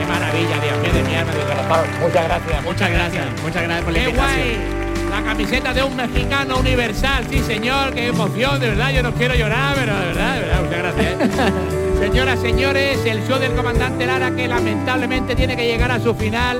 [0.09, 1.87] Qué maravilla, Dios mío de mi alma, de corazón.
[2.01, 4.41] Muchas gracias, Muchas gracias, muchas gracias por la Qué invitación.
[4.41, 5.09] guay.
[5.11, 9.35] La camiseta de un mexicano universal, sí señor, qué emoción, de verdad, yo no quiero
[9.35, 11.53] llorar, pero de verdad, de verdad, muchas gracias.
[11.99, 16.59] Señoras, señores, el show del comandante Lara que lamentablemente tiene que llegar a su final.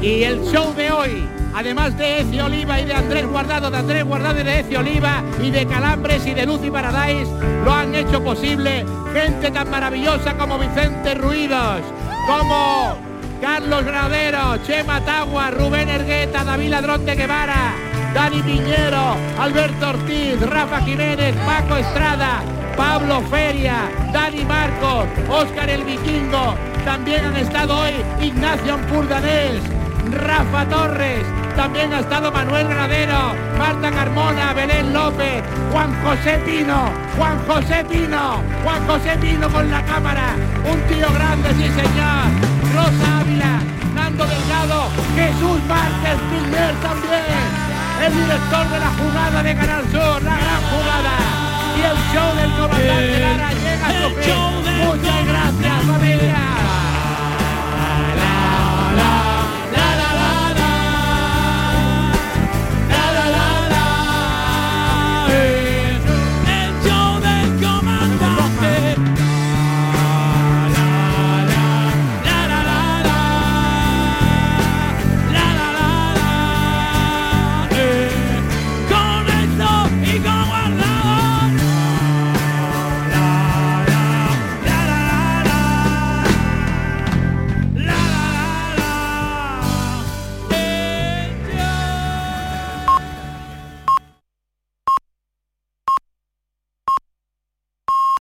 [0.00, 4.04] Y el show de hoy, además de Eci Oliva y de Andrés Guardado, de Andrés
[4.04, 7.30] Guardado y de Eci Oliva y de Calambres y de Lucy Paradise,
[7.64, 11.82] lo han hecho posible gente tan maravillosa como Vicente Ruidos,
[12.30, 12.96] como
[13.40, 17.74] Carlos Granadero, Chema Tagua, Rubén Ergueta, David Ladrón de Guevara,
[18.14, 22.40] Dani Piñero, Alberto Ortiz, Rafa Jiménez, Paco Estrada,
[22.76, 26.54] Pablo Feria, Dani Marcos, Óscar el Vikingo.
[26.84, 29.60] También han estado hoy Ignacio Ampurdanés,
[30.12, 31.26] Rafa Torres,
[31.60, 38.42] también ha estado Manuel Granadero, Marta Carmona, Belén López, Juan José Pino, Juan José Pino,
[38.64, 42.24] Juan José Pino con la cámara, un tío grande, sí señor,
[42.74, 43.60] Rosa Ávila,
[43.94, 47.44] Nando Delgado, Jesús Márquez Piñer también,
[48.06, 51.14] el director de la jugada de Canal Sur, la gran jugada,
[51.76, 54.86] y el show del comandante Lara llega a su fin.
[54.86, 55.20] Muchas